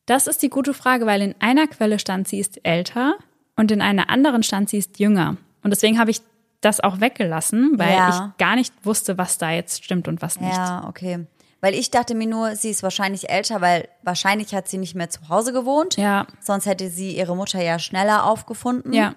[0.06, 3.16] Das ist die gute Frage, weil in einer Quelle stand, sie ist älter
[3.58, 5.36] und in einer anderen stand, sie ist jünger.
[5.64, 6.22] Und deswegen habe ich
[6.62, 8.10] das auch weggelassen, weil Ja.
[8.32, 10.56] ich gar nicht wusste, was da jetzt stimmt und was nicht.
[10.56, 11.26] Ja, okay.
[11.60, 15.10] Weil ich dachte mir nur, sie ist wahrscheinlich älter, weil wahrscheinlich hat sie nicht mehr
[15.10, 15.98] zu Hause gewohnt.
[15.98, 16.26] Ja.
[16.40, 18.94] Sonst hätte sie ihre Mutter ja schneller aufgefunden.
[18.94, 19.16] Ja,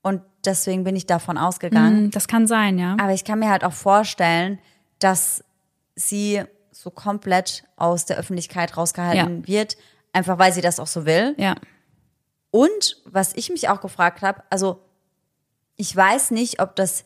[0.00, 2.06] Und deswegen bin ich davon ausgegangen.
[2.06, 2.92] Mm, das kann sein, ja.
[3.00, 4.58] Aber ich kann mir halt auch vorstellen,
[5.00, 5.44] dass
[5.94, 6.42] sie
[6.82, 9.76] so komplett aus der Öffentlichkeit rausgehalten wird,
[10.12, 11.34] einfach weil sie das auch so will.
[11.38, 11.54] Ja,
[12.50, 14.80] Und was ich mich auch gefragt habe, also
[15.76, 17.04] ich weiß nicht, ob das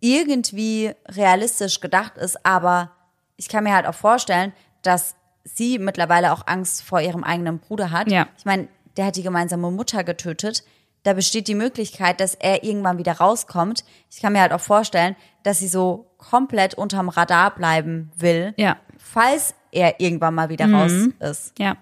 [0.00, 2.90] irgendwie realistisch gedacht ist, aber
[3.36, 4.52] ich kann mir halt auch vorstellen,
[4.82, 5.14] dass
[5.44, 8.10] sie mittlerweile auch Angst vor ihrem eigenen Bruder hat.
[8.10, 8.26] Ja.
[8.36, 10.64] Ich meine, der hat die gemeinsame Mutter getötet.
[11.02, 13.84] Da besteht die Möglichkeit, dass er irgendwann wieder rauskommt.
[14.10, 18.76] Ich kann mir halt auch vorstellen, dass sie so komplett unterm Radar bleiben will, ja,
[19.12, 21.58] falls er irgendwann mal wieder raus ist.
[21.58, 21.76] ja.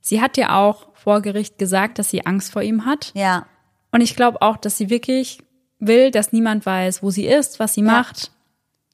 [0.00, 3.10] Sie hat ja auch vor Gericht gesagt, dass sie Angst vor ihm hat.
[3.14, 3.46] Ja.
[3.90, 5.38] Und ich glaube auch, dass sie wirklich
[5.80, 8.30] will, dass niemand weiß, wo sie ist, was sie macht.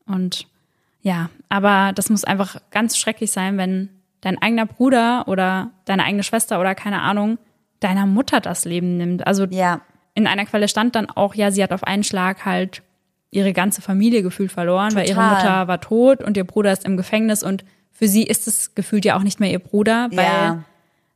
[0.07, 0.47] Und
[1.03, 3.91] ja, aber das muss einfach ganz schrecklich sein, wenn
[4.23, 7.39] dein eigener Bruder oder deine eigene Schwester oder keine Ahnung
[7.81, 9.27] deiner Mutter das Leben nimmt.
[9.27, 9.81] Also Ja.
[10.15, 12.83] in einer Quelle stand dann auch, ja, sie hat auf einen Schlag halt
[13.33, 15.35] ihre ganze Familie gefühlt verloren, weil ihre Total.
[15.35, 19.05] Mutter war tot und ihr Bruder ist im Gefängnis und für sie ist es gefühlt
[19.05, 20.65] ja auch nicht mehr ihr Bruder, weil Ja.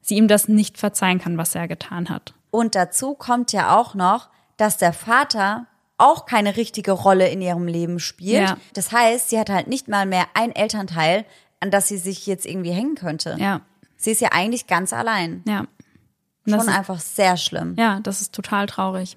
[0.01, 2.35] sie ihm das nicht verzeihen kann, was er getan hat.
[2.51, 5.67] Und dazu kommt ja auch noch, dass der Vater
[5.99, 8.49] auch keine richtige Rolle in ihrem Leben spielt.
[8.49, 8.57] Ja.
[8.75, 11.25] Das heißt, sie hat halt nicht mal mehr ein Elternteil,
[11.61, 13.37] an das sie sich jetzt irgendwie hängen könnte.
[13.39, 13.61] Ja,
[13.99, 15.43] Sie ist ja eigentlich ganz allein.
[15.47, 15.61] ja.
[15.61, 17.75] Und das Schon ist- einfach sehr schlimm.
[17.79, 19.17] Ja, das ist total traurig.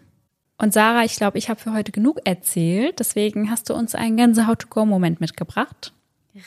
[0.62, 2.99] Und Sarah, ich glaube, ich habe für heute genug erzählt.
[2.99, 5.93] Deswegen hast du uns einen Gänsehaut-to-go-Moment mitgebracht.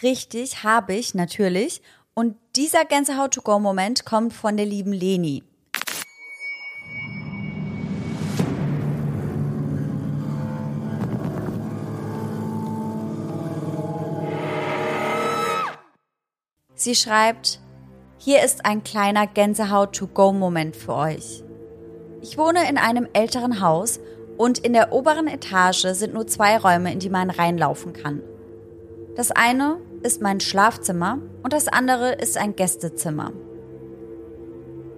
[0.02, 1.80] Richtig, habe ich natürlich.
[2.12, 5.42] Und dieser Gänsehaut-to-go-Moment kommt von der lieben Leni.
[16.74, 17.60] Sie schreibt,
[18.18, 21.42] hier ist ein kleiner Gänsehaut-to-go-Moment für euch.
[22.22, 23.98] Ich wohne in einem älteren Haus
[24.36, 28.22] und in der oberen Etage sind nur zwei Räume, in die man reinlaufen kann.
[29.16, 33.32] Das eine ist mein Schlafzimmer und das andere ist ein Gästezimmer.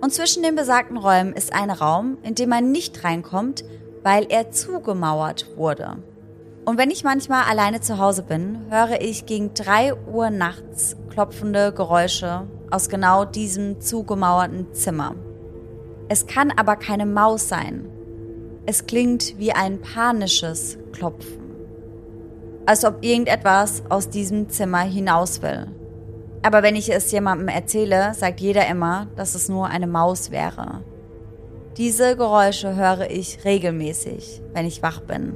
[0.03, 3.65] Und zwischen den besagten Räumen ist ein Raum, in dem man nicht reinkommt,
[4.03, 5.97] weil er zugemauert wurde.
[6.67, 11.73] Und wenn ich manchmal alleine zu Hause bin, höre ich gegen drei Uhr nachts klopfende
[11.73, 15.15] Geräusche aus genau diesem zugemauerten Zimmer.
[16.09, 17.89] Es kann aber keine Maus sein.
[18.67, 21.45] Es klingt wie ein panisches Klopfen
[22.67, 25.67] als ob irgendetwas aus diesem Zimmer hinaus will.
[26.43, 30.85] Aber wenn ich es jemandem erzähle, sagt jeder immer, dass es nur eine Maus wäre.
[31.77, 35.35] Diese Geräusche höre ich regelmäßig, wenn ich wach bin.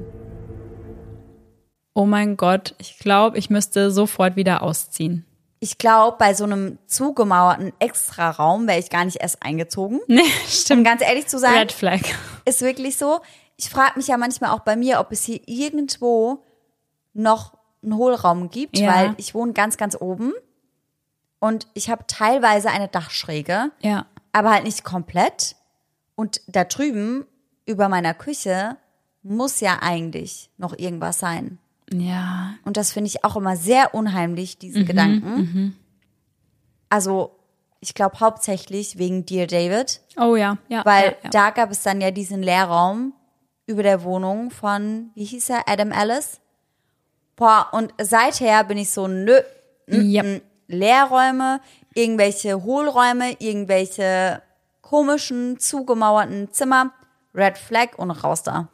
[1.94, 5.24] Oh mein Gott, ich glaube, ich müsste sofort wieder ausziehen.
[5.60, 10.00] Ich glaube, bei so einem zugemauerten Extraraum wäre ich gar nicht erst eingezogen.
[10.06, 10.84] Nee, Um stimmt.
[10.84, 12.00] ganz ehrlich zu sein, Red Flag.
[12.44, 13.20] ist wirklich so.
[13.56, 16.44] Ich frage mich ja manchmal auch bei mir, ob es hier irgendwo
[17.12, 18.94] noch einen Hohlraum gibt, Ja.
[18.94, 20.32] weil ich wohne ganz, ganz oben
[21.40, 24.06] und ich habe teilweise eine Dachschräge, Ja.
[24.32, 25.56] aber halt nicht komplett.
[26.14, 27.26] Und da drüben
[27.66, 28.76] über meiner Küche
[29.22, 31.58] muss ja eigentlich noch irgendwas sein.
[31.92, 32.54] Ja.
[32.64, 35.76] Und das finde ich auch immer sehr unheimlich, diesen Gedanken.
[36.88, 37.38] Also
[37.80, 40.84] ich glaube hauptsächlich wegen Dear David, Oh ja, ja.
[40.84, 41.30] weil ja, ja.
[41.30, 43.12] da gab es dann ja diesen Leerraum
[43.66, 46.40] über der Wohnung von, wie hieß er, Adam Ellis.
[47.36, 49.40] Boah, und seither bin ich so, nö,
[49.86, 50.24] ja.
[50.66, 51.60] Leerräume,
[51.94, 54.42] irgendwelche Hohlräume, irgendwelche
[54.80, 56.92] komischen, zugemauerten Zimmer,
[57.34, 58.68] Red Flag und raus da.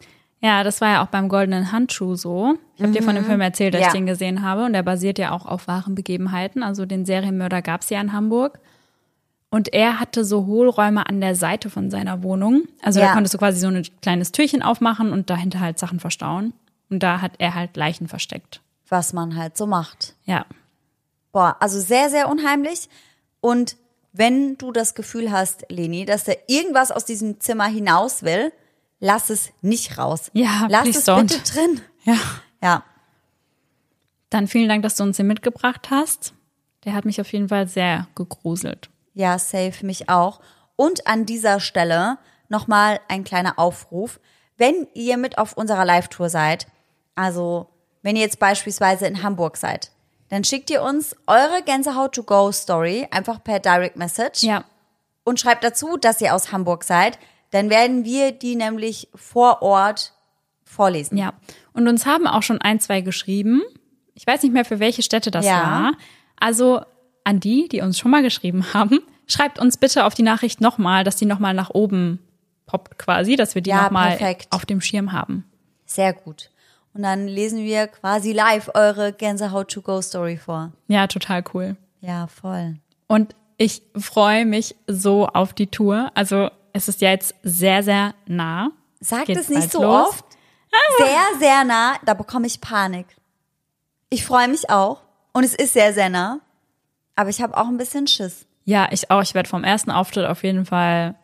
[0.45, 2.59] Ja, das war ja auch beim Goldenen Handschuh so.
[2.76, 3.86] Ich habe dir von dem Film erzählt, dass Ja.
[3.86, 4.66] ich den gesehen habe.
[4.66, 6.62] Und der basiert ja auch auf wahren Begebenheiten.
[6.62, 8.59] Also den Serienmörder gab es ja in Hamburg.
[9.49, 12.64] Und er hatte so Hohlräume an der Seite von seiner Wohnung.
[12.82, 13.12] Also da Ja.
[13.14, 16.53] konntest du quasi so ein kleines Türchen aufmachen und dahinter halt Sachen verstauen.
[16.90, 18.61] Und da hat er halt Leichen versteckt.
[18.90, 20.14] Was man halt so macht.
[20.26, 20.45] Ja.
[21.32, 22.90] Boah, also sehr, sehr unheimlich.
[23.40, 23.76] Und
[24.12, 28.53] wenn du das Gefühl hast, Leni, dass da irgendwas aus diesem Zimmer hinaus will,
[29.05, 30.30] lass es nicht raus.
[30.32, 31.28] Ja, lass es don't.
[31.28, 31.80] bitte drin.
[32.05, 32.16] Ja.
[32.62, 32.82] Ja,
[34.30, 36.32] Dann vielen Dank, dass du uns den mitgebracht hast.
[36.84, 38.90] Der hat mich auf jeden Fall sehr gegruselt.
[39.12, 40.40] ja, safe mich auch.
[40.76, 44.18] Und an dieser Stelle nochmal ein kleiner Aufruf.
[44.57, 46.66] Wenn ihr mit auf unserer Live-Tour seid,
[47.14, 47.68] also
[48.02, 49.90] wenn ihr jetzt beispielsweise in Hamburg seid,
[50.30, 54.42] dann schickt ihr uns eure Gänsehaut-to-go-Story einfach per Direct Message.
[54.42, 54.64] Ja.
[55.24, 57.18] und schreibt dazu, dass ihr aus Hamburg seid.
[57.55, 60.12] Dann werden wir die nämlich vor Ort
[60.64, 61.16] vorlesen.
[61.16, 61.34] Ja.
[61.72, 63.62] Und uns haben auch schon ein, zwei geschrieben.
[64.14, 65.62] Ich weiß nicht mehr, für welche Städte das Ja.
[65.62, 65.92] war.
[66.34, 66.82] Also
[67.22, 68.98] an die, die uns schon mal geschrieben haben,
[69.28, 72.18] schreibt uns bitte auf die Nachricht nochmal, dass die nochmal nach oben
[72.66, 74.48] poppt quasi, dass wir die Ja, nochmal perfekt.
[74.50, 75.44] auf dem Schirm haben.
[75.86, 76.50] Sehr gut.
[76.92, 80.72] Und dann lesen wir quasi live eure Gänsehaut-to-go-Story vor.
[80.88, 81.76] Ja, total cool.
[82.00, 82.78] Ja, voll.
[83.07, 86.11] Und ich freue mich so auf die Tour.
[86.14, 88.70] Also es ist ja jetzt sehr, sehr nah.
[89.01, 90.09] Sagt Geht's es nicht so los?
[90.09, 90.25] oft.
[90.99, 91.95] Sehr, sehr nah.
[92.05, 93.07] Da bekomme ich Panik.
[94.11, 95.01] Ich freue mich auch.
[95.33, 96.41] Und es ist sehr, sehr nah.
[97.14, 98.47] Aber ich habe auch ein bisschen Schiss.
[98.64, 99.22] Ja, ich auch.
[99.22, 101.14] Ich werde vom ersten Auftritt auf jeden Fall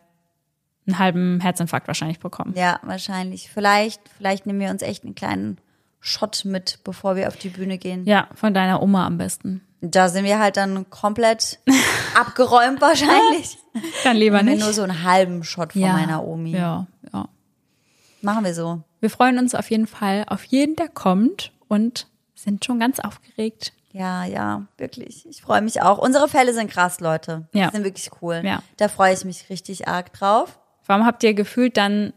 [0.87, 2.53] einen halben Herzinfarkt wahrscheinlich bekommen.
[2.55, 3.49] Ja, wahrscheinlich.
[3.51, 5.57] Vielleicht, vielleicht nehmen wir uns echt einen kleinen
[5.99, 8.05] Shot mit, bevor wir auf die Bühne gehen.
[8.05, 9.67] Ja, von deiner Oma am besten.
[9.81, 11.59] Da sind wir halt dann komplett
[12.15, 13.57] abgeräumt wahrscheinlich.
[14.03, 14.59] Dann lieber nicht.
[14.59, 15.93] nur so einen halben Shot von ja.
[15.93, 16.51] meiner Omi.
[16.51, 17.27] Ja, ja.
[18.21, 18.81] Machen wir so.
[18.99, 23.73] Wir freuen uns auf jeden Fall auf jeden, der kommt und sind schon ganz aufgeregt.
[23.93, 25.25] Ja, ja, wirklich.
[25.27, 25.97] Ich freue mich auch.
[25.97, 27.47] Unsere Fälle sind krass, Leute.
[27.53, 27.67] Ja.
[27.67, 28.41] Die sind wirklich cool.
[28.43, 28.61] Ja.
[28.77, 30.59] Da freue ich mich richtig arg drauf.
[30.85, 32.13] Warum habt ihr gefühlt dann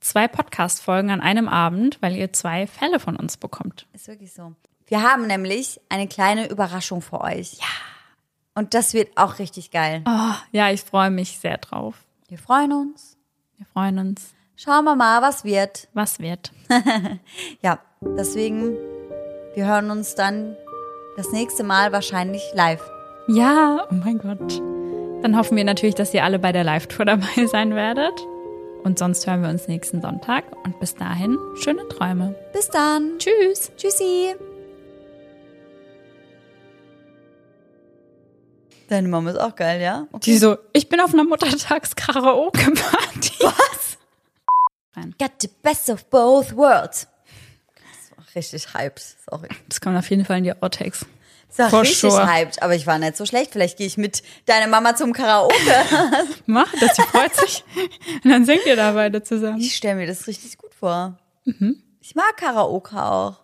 [0.00, 3.86] zwei Podcast-Folgen an einem Abend, weil ihr zwei Fälle von uns bekommt?
[3.92, 4.54] Ist wirklich so.
[4.86, 7.54] Wir haben nämlich eine kleine Überraschung für euch.
[7.54, 7.66] Ja.
[8.58, 10.02] Und das wird auch richtig geil.
[10.04, 11.94] Oh, ja, ich freue mich sehr drauf.
[12.26, 13.16] Wir freuen uns.
[13.56, 14.34] Wir freuen uns.
[14.56, 15.86] Schauen wir mal, was wird.
[15.94, 16.50] Was wird?
[17.62, 18.76] Ja, deswegen,
[19.54, 20.56] wir hören uns dann
[21.16, 22.82] das nächste Mal wahrscheinlich live.
[23.28, 24.60] Ja, oh mein Gott.
[25.22, 28.26] Dann hoffen wir natürlich, dass ihr alle bei der Live-Tour dabei sein werdet.
[28.82, 30.42] Und sonst hören wir uns nächsten Sonntag.
[30.64, 32.34] Und bis dahin, schöne Träume.
[32.52, 33.18] Bis dann.
[33.18, 33.70] Tschüss.
[33.76, 34.34] Tschüssi.
[38.88, 40.06] Deine Mama ist auch geil, ja?
[40.12, 40.30] Okay.
[40.30, 43.32] Die so, ich bin auf einer Muttertags-Karaoke-Party.
[43.44, 43.98] Was?
[45.18, 47.06] Got the best of both worlds.
[47.76, 49.00] Das war richtig hyped.
[49.30, 49.48] Sorry.
[49.68, 51.06] Das kommt auf jeden Fall in die Outtakes.
[51.48, 52.26] Das war For richtig sure.
[52.26, 53.52] hyped, aber ich war nicht so schlecht.
[53.52, 55.54] Vielleicht gehe ich mit deiner Mama zum Karaoke.
[56.46, 57.64] Mach das, sie freut sich.
[58.24, 59.60] Und dann singt ihr da beide zusammen.
[59.60, 61.18] Ich stelle mir das richtig gut vor.
[62.00, 63.36] Ich mag Karaoke auch.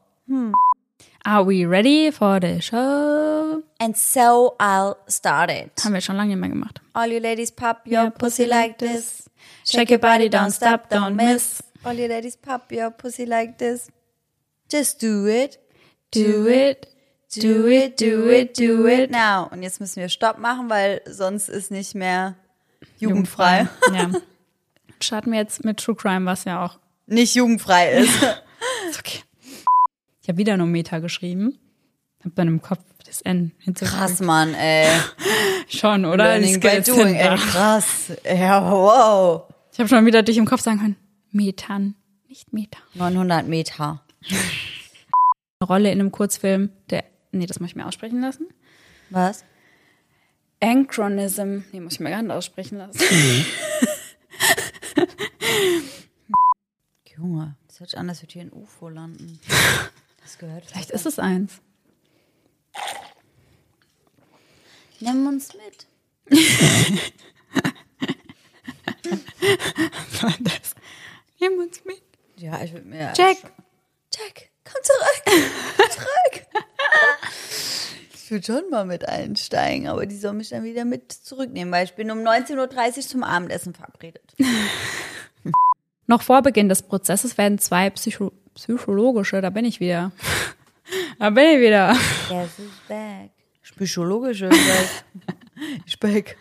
[1.27, 3.63] Are we ready for the show?
[3.81, 5.73] And so I'll start it.
[5.83, 6.81] Haben wir schon lange nicht mehr gemacht.
[6.93, 9.29] All you ladies pop your pussy like this.
[9.65, 11.63] Shake your body, don't stop, don't miss.
[11.85, 13.91] All you ladies pop your pussy like this.
[14.71, 15.59] Just do it.
[16.11, 16.87] Do it,
[17.31, 19.11] do it, do it, do it.
[19.11, 19.49] Now.
[19.51, 22.37] Und jetzt müssen wir Stopp machen, weil sonst ist nicht mehr
[22.99, 23.67] jugendfrei.
[23.93, 24.11] Ja.
[25.01, 28.23] Starten wir jetzt mit True Crime, was ja auch Nicht jugendfrei ist.
[28.89, 29.24] Ist okay.
[30.25, 31.59] Ich habe wieder nur Meta geschrieben.
[32.25, 34.01] Hab dann im Kopf das N hinzugefügt.
[34.01, 34.89] Krass, Mann, ey.
[35.69, 36.39] Schon, oder?
[36.39, 37.37] Learning by doing, ey.
[37.37, 38.11] Krass.
[38.25, 39.43] Ja, wow.
[39.71, 40.97] Ich habe schon wieder dich im Kopf sagen können.
[41.31, 41.95] Methan,
[42.27, 42.79] nicht Meta.
[42.95, 44.03] 900 Meter.
[45.61, 48.47] Eine Rolle in einem Kurzfilm, der, nee, das muss ich mir aussprechen lassen.
[49.11, 49.45] Was?
[50.61, 52.99] Anchronism, nee, muss ich mir gar nicht aussprechen lassen.
[57.15, 59.39] Junge, das hört sich an, als würde hier ein UFO landen.
[60.25, 60.65] Das gehört.
[60.67, 61.61] Vielleicht ist es eins.
[65.01, 65.87] Nimm uns mit.
[70.23, 70.75] Das.
[71.39, 72.03] Nimm uns mit.
[72.37, 73.13] Ja, ich würde mir.
[73.15, 73.37] Jack.
[74.15, 75.45] Jack, komm zurück.
[75.91, 76.47] zurück.
[78.25, 81.85] Ich würde schon mal mit einsteigen, aber die soll mich dann wieder mit zurücknehmen, weil
[81.85, 84.35] ich bin um 19.30 Uhr zum Abendessen verabredet.
[86.07, 90.13] Noch vor Beginn des Prozesses werden zwei Psycho psychologische, da bin ich wieder.
[91.19, 91.97] da bin ich wieder.
[92.31, 93.31] Yes is back.
[93.63, 94.51] Psychologische
[96.01, 96.37] back.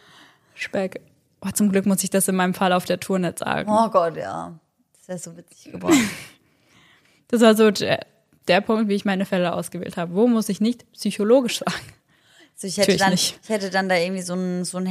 [0.55, 1.01] Speck.
[1.41, 3.69] Oh, zum Glück muss ich das in meinem Fall auf der Tour nicht sagen.
[3.69, 4.57] Oh Gott, ja.
[4.93, 6.09] Das ist ja so witzig geworden.
[7.29, 8.05] Das war so der,
[8.47, 10.13] der Punkt, wie ich meine Fälle ausgewählt habe.
[10.13, 11.93] Wo muss ich nicht psychologisch sagen?
[12.53, 13.39] Also ich hätte Natürlich dann, nicht.
[13.41, 14.85] ich hätte dann da irgendwie so ein, so ein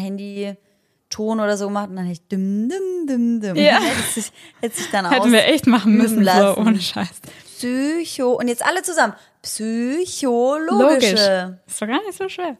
[1.12, 3.56] Handy-Ton oder so gemacht und dann hätte ich dim, dim, dim, dim.
[3.56, 3.80] Ja.
[3.80, 6.60] Hätte sich, hätte sich dann Hätten wir echt machen müssen, so lassen.
[6.60, 7.20] ohne Scheiß.
[7.56, 9.14] Psycho, und jetzt alle zusammen.
[9.42, 11.60] Psychologische.
[11.66, 12.56] Ist doch gar nicht so schwer.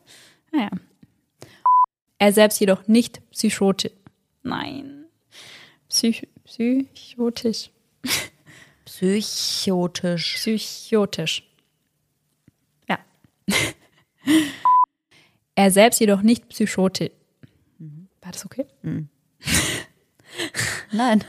[0.53, 0.71] Naja.
[2.19, 3.93] Er selbst jedoch nicht psychotisch.
[4.43, 5.07] Nein.
[5.89, 7.71] Psych psychotisch.
[8.85, 10.35] Psychotisch.
[10.35, 11.49] Psychotisch.
[12.89, 12.99] Ja.
[15.55, 17.11] er selbst jedoch nicht psychotisch.
[18.23, 18.67] War das okay?
[20.93, 21.25] Nein.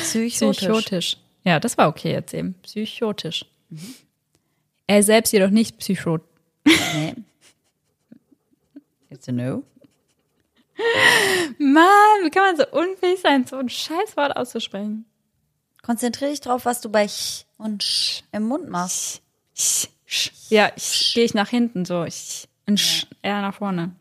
[0.00, 0.58] Psychotisch.
[0.58, 1.16] Psychotisch.
[1.44, 2.54] Ja, das war okay jetzt eben.
[2.62, 3.46] Psychotisch.
[4.86, 6.18] Er selbst jedoch nicht psycho.
[6.64, 7.14] Nee.
[9.10, 9.62] It's a no.
[11.58, 15.06] Mann, wie kann man so unfähig sein, so ein Scheißwort auszusprechen?
[15.82, 19.22] Konzentriere dich drauf, was du bei ch und sch im Mund machst.
[20.48, 22.04] Ja, ich gehe ich nach hinten so.
[22.04, 23.94] Ich, und sch, eher nach vorne.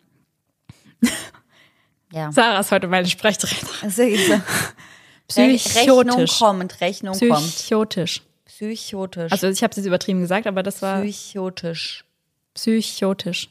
[2.16, 2.32] Ja.
[2.32, 3.90] Sarah ist heute meine Sprechtrainerin.
[3.90, 4.02] So.
[4.04, 6.40] Re- Rechnung Psychotisch.
[6.40, 7.48] kommt, Rechnung kommt.
[7.48, 8.22] Psychotisch.
[8.46, 9.32] Psychotisch.
[9.32, 12.06] Also ich habe es jetzt übertrieben gesagt, aber das war Psychotisch.
[12.54, 13.50] psychotisch.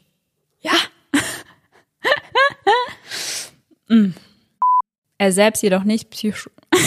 [0.61, 0.71] Ja.
[3.87, 4.15] Mm.
[5.19, 6.49] Er selbst jedoch nicht psycho.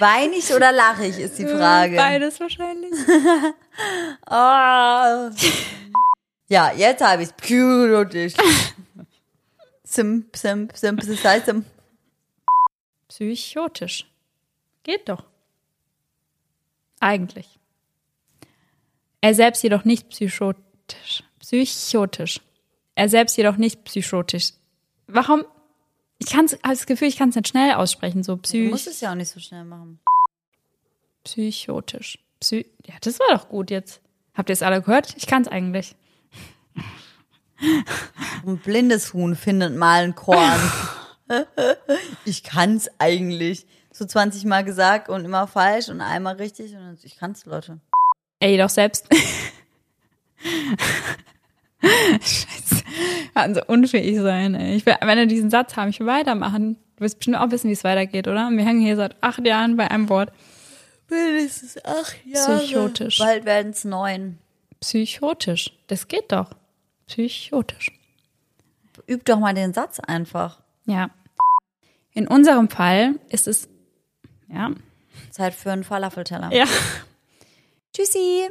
[0.00, 1.96] Weine ich oder lache ich, ist die Frage.
[1.96, 2.92] Beides wahrscheinlich.
[4.26, 5.30] Ah.
[6.48, 7.34] Ja, jetzt habe ich es.
[7.34, 8.34] Psychotisch.
[9.84, 11.64] Sim, sim, sim, sim, sim.
[13.08, 14.06] Psychotisch.
[14.82, 15.24] Geht doch.
[17.00, 17.58] Eigentlich.
[19.22, 21.22] Er selbst jedoch nicht psychotisch.
[21.38, 22.40] Psychotisch.
[22.94, 24.52] Er selbst jedoch nicht psychotisch.
[25.06, 25.44] Warum?
[26.22, 28.22] Ich kann habe das Gefühl, ich kann es nicht schnell aussprechen.
[28.22, 29.98] So Du psych musst es ja auch nicht so schnell machen.
[31.24, 32.18] psychotisch.
[32.40, 34.00] Psy ja, das war doch gut jetzt.
[34.34, 35.14] Habt ihr es alle gehört?
[35.16, 35.96] Ich kann es eigentlich.
[38.46, 40.60] Ein blindes Huhn findet mal ein Korn.
[42.24, 43.66] ich kann's eigentlich.
[43.92, 47.80] So 20 Mal gesagt und immer falsch und einmal richtig und ich kann's, Leute.
[48.38, 49.06] Ey, doch selbst.
[51.82, 52.79] Scheiße.
[53.34, 54.76] Kann so unfähig sein, ey.
[54.76, 56.76] Ich will, wenn wir diesen Satz haben, ich will weitermachen.
[56.96, 58.50] Du wirst bestimmt auch wissen, wie es weitergeht, oder?
[58.50, 60.32] Wir hängen hier seit acht Jahren bei einem Wort.
[61.08, 62.58] Mindestens acht Jahre.
[62.58, 63.18] Psychotisch.
[63.18, 64.38] Bald werden's neun.
[64.80, 65.72] Psychotisch.
[65.88, 66.50] Das geht doch.
[67.06, 67.90] Psychotisch.
[69.08, 70.60] Üb doch mal den Satz einfach.
[70.86, 71.10] Ja.
[72.12, 73.68] In unserem Fall ist es,
[74.48, 74.70] ja,
[75.30, 76.52] Zeit für einen Falafelteller.
[76.52, 76.64] ja.
[77.92, 78.48] Tschüssi.